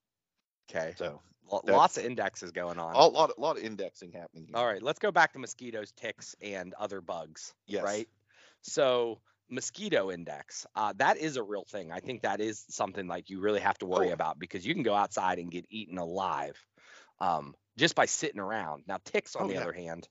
Okay. 0.70 0.94
so 0.96 1.20
Lots 1.50 1.96
of 1.98 2.04
indexes 2.04 2.50
going 2.52 2.78
on. 2.78 2.94
a 2.94 3.06
lot 3.06 3.32
a 3.36 3.40
lot 3.40 3.56
of 3.56 3.62
indexing 3.64 4.12
happening 4.12 4.46
here. 4.46 4.56
All 4.56 4.66
right, 4.66 4.82
let's 4.82 4.98
go 4.98 5.10
back 5.12 5.32
to 5.34 5.38
mosquitoes, 5.38 5.92
ticks, 5.92 6.34
and 6.42 6.74
other 6.74 7.00
bugs. 7.00 7.54
Yes. 7.66 7.84
Right. 7.84 8.08
So 8.62 9.20
mosquito 9.48 10.10
index, 10.10 10.66
uh, 10.74 10.92
that 10.96 11.18
is 11.18 11.36
a 11.36 11.42
real 11.42 11.64
thing. 11.70 11.92
I 11.92 12.00
think 12.00 12.22
that 12.22 12.40
is 12.40 12.64
something 12.70 13.06
like 13.06 13.30
you 13.30 13.40
really 13.40 13.60
have 13.60 13.78
to 13.78 13.86
worry 13.86 14.10
Oh. 14.10 14.14
about 14.14 14.38
because 14.38 14.66
you 14.66 14.74
can 14.74 14.82
go 14.82 14.94
outside 14.94 15.38
and 15.38 15.50
get 15.50 15.66
eaten 15.70 15.98
alive 15.98 16.56
um, 17.20 17.54
just 17.76 17.94
by 17.94 18.06
sitting 18.06 18.40
around. 18.40 18.82
Now 18.88 18.98
ticks, 19.04 19.36
on 19.36 19.44
Oh, 19.44 19.48
the 19.48 19.54
yeah. 19.54 19.60
other 19.60 19.72
hand, 19.72 20.08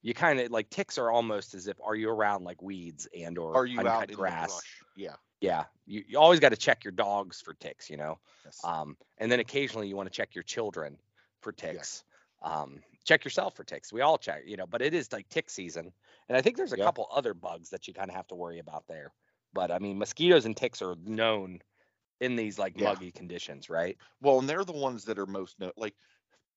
you 0.00 0.14
kind 0.14 0.40
of 0.40 0.50
like 0.50 0.70
ticks 0.70 0.96
are 0.96 1.10
almost 1.10 1.54
as 1.54 1.66
if 1.68 1.76
are 1.84 1.94
you 1.94 2.08
around 2.08 2.44
like 2.44 2.62
weeds 2.62 3.06
and 3.18 3.36
or 3.36 3.54
are 3.56 3.66
you 3.66 3.78
uncut 3.80 3.92
out 3.94 4.10
in 4.10 4.16
grass? 4.16 4.60
yeah 4.96 5.16
Yeah, 5.40 5.66
you, 5.86 6.04
you 6.06 6.18
always 6.18 6.40
got 6.40 6.50
to 6.50 6.56
check 6.56 6.84
your 6.84 6.92
dogs 6.92 7.40
for 7.40 7.54
ticks, 7.54 7.88
you 7.88 7.96
know. 7.96 8.20
yes. 8.44 8.64
Um, 8.64 8.96
and 9.18 9.30
then 9.30 9.40
occasionally 9.40 9.88
you 9.88 9.96
want 9.96 10.06
to 10.08 10.16
check 10.16 10.34
your 10.34 10.42
children 10.42 10.98
for 11.42 11.52
ticks. 11.52 12.04
Um, 12.42 12.82
check 13.04 13.24
yourself 13.24 13.54
for 13.56 13.64
ticks. 13.64 13.92
We 13.92 14.00
all 14.00 14.18
check, 14.18 14.42
you 14.46 14.56
know, 14.56 14.66
but 14.66 14.82
it 14.82 14.94
is 14.94 15.12
like 15.12 15.28
tick 15.28 15.48
season. 15.50 15.92
And 16.28 16.36
I 16.36 16.42
think 16.42 16.56
there's 16.56 16.72
a 16.72 16.76
Yeah. 16.76 16.78
couple 16.78 17.06
other 17.10 17.34
bugs 17.34 17.70
that 17.70 17.86
you 17.86 17.94
kind 17.94 18.10
of 18.10 18.16
have 18.16 18.26
to 18.28 18.34
worry 18.34 18.58
about 18.58 18.86
there. 18.88 19.14
But 19.52 19.70
I 19.70 19.78
mean, 19.78 19.98
mosquitoes 19.98 20.44
and 20.44 20.56
ticks 20.56 20.82
are 20.82 20.96
known 20.96 21.60
in 22.20 22.36
these 22.36 22.58
like 22.58 22.74
Yeah. 22.74 22.94
muggy 22.94 23.12
conditions, 23.12 23.70
right? 23.70 23.98
well 24.20 24.38
and 24.38 24.48
they're 24.48 24.64
the 24.64 24.72
ones 24.72 25.04
that 25.04 25.18
are 25.18 25.26
most 25.26 25.58
no, 25.58 25.72
like 25.76 25.94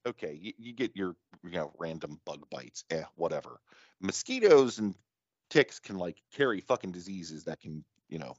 okay 0.06 0.34
you, 0.34 0.54
you 0.58 0.74
get 0.74 0.96
your 0.96 1.15
you 1.44 1.52
know 1.52 1.74
random 1.80 2.20
bug 2.26 2.48
bites 2.52 2.86
eh 2.91 3.04
whatever 3.15 3.62
mosquitoes 4.02 4.80
and 4.80 4.96
ticks 5.50 5.80
can 5.80 5.98
like 5.98 6.22
carry 6.32 6.62
fucking 6.62 6.91
diseases 6.91 7.46
that 7.46 7.60
can 7.62 7.86
you 8.10 8.20
know 8.20 8.36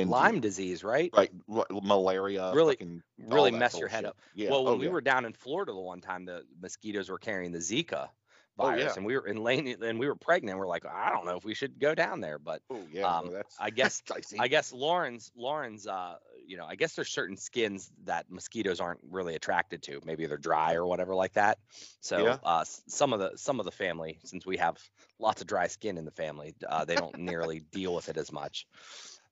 you. 0.00 0.04
Lyme 0.06 0.40
disease, 0.40 0.82
right? 0.84 1.10
right 1.16 1.30
l- 1.50 1.66
malaria 1.82 2.52
Really- 2.54 2.74
fucking 2.74 3.02
Really 3.18 3.50
mess 3.50 3.78
your 3.78 3.88
head 3.88 4.04
up. 4.04 4.16
yeah 4.34 4.50
well, 4.50 4.64
when 4.64 4.74
oh, 4.74 4.76
we 4.76 4.86
yeah. 4.86 4.92
were 4.92 5.00
down 5.00 5.24
in 5.24 5.32
Florida 5.32 5.72
the 5.72 5.78
one 5.80 6.00
time, 6.00 6.24
the 6.24 6.44
mosquitoes 6.60 7.08
were 7.08 7.18
carrying 7.18 7.52
the 7.52 7.58
Zika 7.60 8.08
Oh, 8.56 8.66
virus, 8.68 8.84
yeah. 8.84 8.92
and 8.96 9.04
we 9.04 9.18
were 9.18 9.26
in 9.26 9.42
Lane, 9.42 9.82
and 9.82 9.98
we 9.98 10.06
were 10.06 10.14
pregnant. 10.14 10.56
We're 10.60 10.68
like, 10.68 10.86
I 10.86 11.10
don't 11.10 11.26
know 11.26 11.36
if 11.36 11.44
we 11.44 11.54
should 11.54 11.80
go 11.80 11.92
down 11.92 12.20
there, 12.20 12.38
but 12.38 12.62
Oh 12.70 12.80
yeah, 12.92 13.02
Um, 13.02 13.34
I 13.58 13.70
guess. 13.70 14.00
I 14.38 14.46
guess 14.46 14.72
Lauren's 14.72 15.32
Lauren's 15.34 15.88
uh 15.88 16.18
you 16.46 16.56
know 16.56 16.64
I 16.64 16.76
guess 16.76 16.94
there's 16.94 17.08
certain 17.10 17.36
skins 17.36 17.90
that 18.04 18.30
mosquitoes 18.30 18.78
aren't 18.78 19.00
really 19.10 19.34
attracted 19.34 19.82
to. 19.84 20.00
Maybe 20.04 20.26
they're 20.26 20.36
dry 20.36 20.74
or 20.74 20.86
whatever 20.86 21.16
like 21.16 21.32
that. 21.32 21.58
So 22.00 22.18
Yeah. 22.24 22.36
uh 22.44 22.62
some 22.86 23.12
of 23.12 23.18
the 23.18 23.32
some 23.36 23.58
of 23.58 23.64
the 23.64 23.72
family 23.72 24.20
since 24.24 24.46
we 24.46 24.58
have 24.58 24.76
lots 25.18 25.40
of 25.40 25.48
dry 25.48 25.66
skin 25.66 25.98
in 25.98 26.04
the 26.04 26.12
family, 26.12 26.54
uh, 26.68 26.84
they 26.84 26.94
don't 26.94 27.18
nearly 27.18 27.58
deal 27.72 27.92
with 27.92 28.08
it 28.08 28.16
as 28.16 28.30
much. 28.30 28.68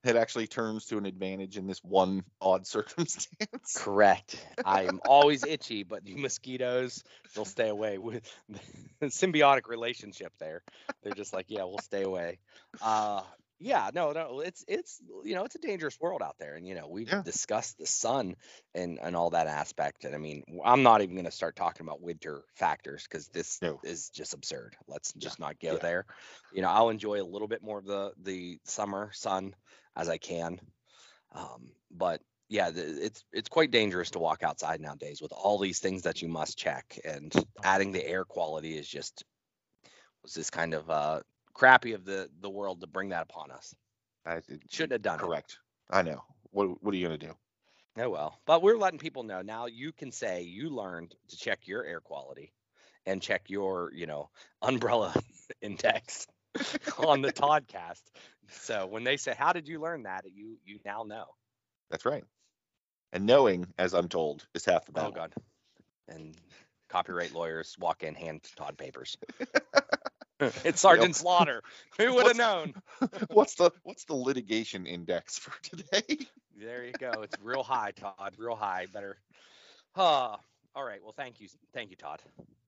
It 0.05 0.17
actually 0.17 0.47
turns 0.47 0.87
to 0.87 0.99
an 0.99 1.07
advantage 1.07 1.57
in 1.57 1.67
this 1.67 1.81
one 1.83 2.25
odd 2.41 2.67
circumstance. 2.69 3.29
Correct. 3.75 4.37
I'm 4.65 5.01
always 5.03 5.45
itchy, 5.45 5.83
but 5.83 6.05
the 6.05 6.15
mosquitoes 6.17 7.05
they'll 7.35 7.45
stay 7.47 7.69
away 7.69 7.97
with 7.97 8.31
the 8.49 8.61
symbiotic 9.07 9.67
relationship 9.67 10.35
there. 10.39 10.63
They're 11.03 11.15
just 11.15 11.33
like, 11.33 11.47
yeah, 11.49 11.65
we'll 11.65 11.79
stay 11.79 12.03
away. 12.03 12.41
Uh 12.81 13.25
yeah, 13.59 13.91
no, 13.95 14.11
no, 14.13 14.41
it's 14.41 14.65
it's 14.69 15.01
you 15.25 15.35
know, 15.37 15.45
it's 15.45 15.55
a 15.55 15.61
dangerous 15.61 15.99
world 16.01 16.21
out 16.21 16.37
there. 16.39 16.57
And 16.57 16.67
you 16.67 16.75
know, 16.75 16.89
we've 16.89 17.11
Yeah. 17.11 17.25
discussed 17.25 17.79
the 17.79 17.87
sun 17.87 18.35
and 18.75 18.99
and 19.01 19.17
all 19.17 19.31
that 19.31 19.47
aspect. 19.47 20.05
And 20.05 20.15
I 20.15 20.19
mean, 20.19 20.43
I'm 20.65 20.83
not 20.83 21.01
even 21.01 21.17
gonna 21.17 21.31
start 21.31 21.57
talking 21.57 21.87
about 21.87 22.03
winter 22.03 22.45
factors 22.57 23.05
because 23.05 23.29
this 23.29 23.63
No. 23.63 23.83
is 23.83 24.11
just 24.11 24.35
absurd. 24.35 24.77
Let's 24.87 25.15
Yeah, 25.21 25.33
just 25.33 25.39
not 25.39 25.59
go 25.61 25.79
yeah. 25.79 25.79
there. 25.79 26.07
You 26.51 26.61
know, 26.63 26.69
I'll 26.69 26.91
enjoy 26.91 27.23
a 27.23 27.25
little 27.25 27.49
bit 27.49 27.63
more 27.63 27.79
of 27.79 27.87
the 27.87 28.13
the 28.19 28.59
summer 28.65 29.13
sun 29.13 29.55
as 29.97 30.09
I 30.09 30.19
can. 30.19 30.59
Um, 31.33 31.73
but 31.91 32.21
yeah, 32.49 32.71
it's 32.75 33.25
it's 33.33 33.49
quite 33.49 33.71
dangerous 33.71 34.11
to 34.11 34.19
walk 34.19 34.43
outside 34.43 34.81
nowadays 34.81 35.21
with 35.23 35.33
all 35.33 35.59
these 35.59 35.81
things 35.81 36.03
that 36.03 36.23
you 36.23 36.29
must 36.29 36.59
check, 36.59 36.99
and 37.05 37.33
adding 37.63 37.93
the 37.93 38.07
air 38.07 38.25
quality 38.25 38.77
is 38.77 38.89
just 38.89 39.25
was 40.23 40.35
this 40.35 40.51
kind 40.51 40.75
of 40.75 40.91
uh, 40.91 41.21
crappy 41.55 41.93
of 41.93 42.05
the 42.05 42.29
the 42.41 42.51
world 42.51 42.81
to 42.81 42.87
bring 42.87 43.11
that 43.11 43.23
upon 43.23 43.51
us. 43.51 43.75
I 44.27 44.41
Shouldn't 44.71 44.93
have 44.93 45.03
done 45.03 45.21
it. 45.21 45.31
correct. 45.31 45.59
I 45.91 46.03
know. 46.03 46.23
What 46.51 46.83
what 46.83 46.95
are 46.95 46.97
you 46.97 47.07
gonna 47.07 47.19
do? 47.19 47.35
Oh 47.99 48.09
well, 48.11 48.41
but 48.47 48.63
we're 48.63 48.77
letting 48.77 48.99
people 48.99 49.23
know 49.25 49.43
now. 49.43 49.67
You 49.67 49.93
can 49.93 50.11
say 50.13 50.43
you 50.43 50.71
learned 50.71 51.15
to 51.29 51.37
check 51.37 51.67
your 51.67 51.85
air 51.85 52.01
quality 52.01 52.53
and 53.07 53.23
check 53.23 53.51
your 53.51 53.93
you 53.95 54.07
know 54.07 54.31
umbrella 54.63 55.15
index 55.63 56.27
on 56.99 57.23
the 57.23 57.33
TodCast. 57.33 58.03
So 58.51 58.87
when 58.87 59.05
they 59.05 59.17
say, 59.17 59.35
"How 59.37 59.53
did 59.53 59.69
you 59.69 59.81
learn 59.81 60.05
that?" 60.05 60.25
you 60.33 60.59
you 60.65 60.79
now 60.85 61.05
know. 61.05 61.27
That's 61.91 62.05
right. 62.05 62.25
And 63.13 63.27
knowing, 63.27 63.67
as 63.79 63.95
I'm 63.95 64.09
told, 64.09 64.47
is 64.55 64.65
half 64.65 64.87
the 64.87 64.93
battle. 64.93 65.11
Oh 65.11 65.15
God. 65.15 65.35
And 66.09 66.35
copyright 66.89 67.33
lawyers 67.33 67.77
walk 67.79 68.03
in, 68.03 68.15
hand 68.15 68.43
Todd 68.57 68.79
papers. 68.79 69.17
it's 70.65 70.81
Sergeant 70.81 71.15
Slaughter. 71.15 71.63
Who 71.99 72.15
would 72.15 72.27
have 72.27 72.37
known? 72.37 72.75
what's 73.29 73.55
the 73.55 73.71
what's 73.83 74.05
the 74.05 74.15
litigation 74.15 74.87
index 74.87 75.39
for 75.39 75.53
today? 75.63 76.27
There 76.59 76.85
you 76.85 76.95
go. 76.95 77.23
It's 77.23 77.39
real 77.43 77.63
high, 77.63 77.93
Todd. 77.93 78.35
Real 78.39 78.57
high. 78.57 78.87
Better. 78.93 79.17
Ah, 79.97 80.39
all 80.75 80.85
right. 80.85 81.03
Well, 81.03 81.15
thank 81.17 81.41
you. 81.41 81.49
Thank 81.75 81.91
you, 81.91 81.97
Todd. 81.97 82.23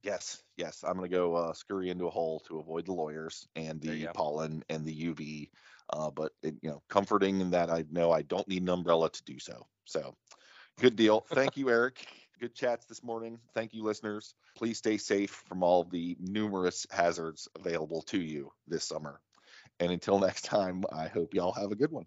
Yes, 0.05 0.43
yes. 0.57 0.85
I'm 0.87 0.95
gonna 0.95 1.09
go 1.09 1.35
uh, 1.35 1.53
scurry 1.53 1.91
into 1.91 2.07
a 2.07 2.11
hole 2.11 2.41
to 2.49 2.59
avoid 2.59 2.87
the 2.87 2.93
lawyers 2.93 3.49
and 3.57 3.81
the 3.81 4.09
pollen 4.15 4.63
and 4.69 4.85
the 4.85 4.95
UV. 4.95 5.51
Uh, 5.91 6.11
but 6.11 6.33
it, 6.43 6.55
you 6.63 6.71
know, 6.71 6.83
comforting 6.89 7.41
in 7.41 7.51
that 7.51 7.71
I 7.71 7.85
know 7.91 8.13
I 8.13 8.23
don't 8.23 8.47
need 8.49 8.63
an 8.63 8.69
umbrella 8.69 9.11
to 9.11 9.25
do 9.25 9.39
so. 9.39 9.67
So, 9.85 10.15
good 10.81 10.97
deal. 10.97 11.27
Thank 11.33 11.57
you, 11.57 11.69
Eric. 11.71 12.07
Good 12.41 12.55
chats 12.55 12.87
this 12.87 13.03
morning. 13.03 13.39
Thank 13.55 13.75
you, 13.75 13.83
listeners. 13.83 14.35
Please 14.57 14.79
stay 14.79 14.99
safe 14.99 15.43
from 15.49 15.63
all 15.63 15.85
the 15.85 16.17
numerous 16.21 16.87
hazards 16.91 17.49
available 17.59 18.03
to 18.03 18.19
you 18.19 18.51
this 18.67 18.85
summer. 18.85 19.21
And 19.81 19.93
until 19.93 20.19
next 20.19 20.43
time, 20.43 20.85
I 20.93 21.09
hope 21.09 21.35
y'all 21.35 21.53
have 21.53 21.73
a 21.73 21.77
good 21.77 21.91
one. 21.91 22.07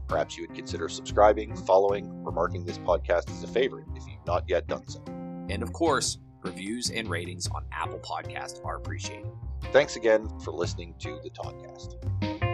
Perhaps 0.11 0.35
you 0.35 0.43
would 0.45 0.53
consider 0.53 0.89
subscribing, 0.89 1.55
following, 1.55 2.11
or 2.25 2.33
marking 2.33 2.65
this 2.65 2.77
podcast 2.77 3.31
as 3.31 3.43
a 3.43 3.47
favorite 3.47 3.85
if 3.95 4.05
you've 4.05 4.25
not 4.27 4.43
yet 4.45 4.67
done 4.67 4.85
so. 4.85 5.01
And 5.07 5.63
of 5.63 5.71
course, 5.71 6.17
reviews 6.43 6.91
and 6.91 7.07
ratings 7.07 7.47
on 7.47 7.63
Apple 7.71 7.99
Podcast 7.99 8.59
are 8.65 8.75
appreciated. 8.75 9.31
Thanks 9.71 9.95
again 9.95 10.27
for 10.43 10.51
listening 10.51 10.95
to 10.99 11.17
the 11.23 11.29
TodCast. 11.29 12.50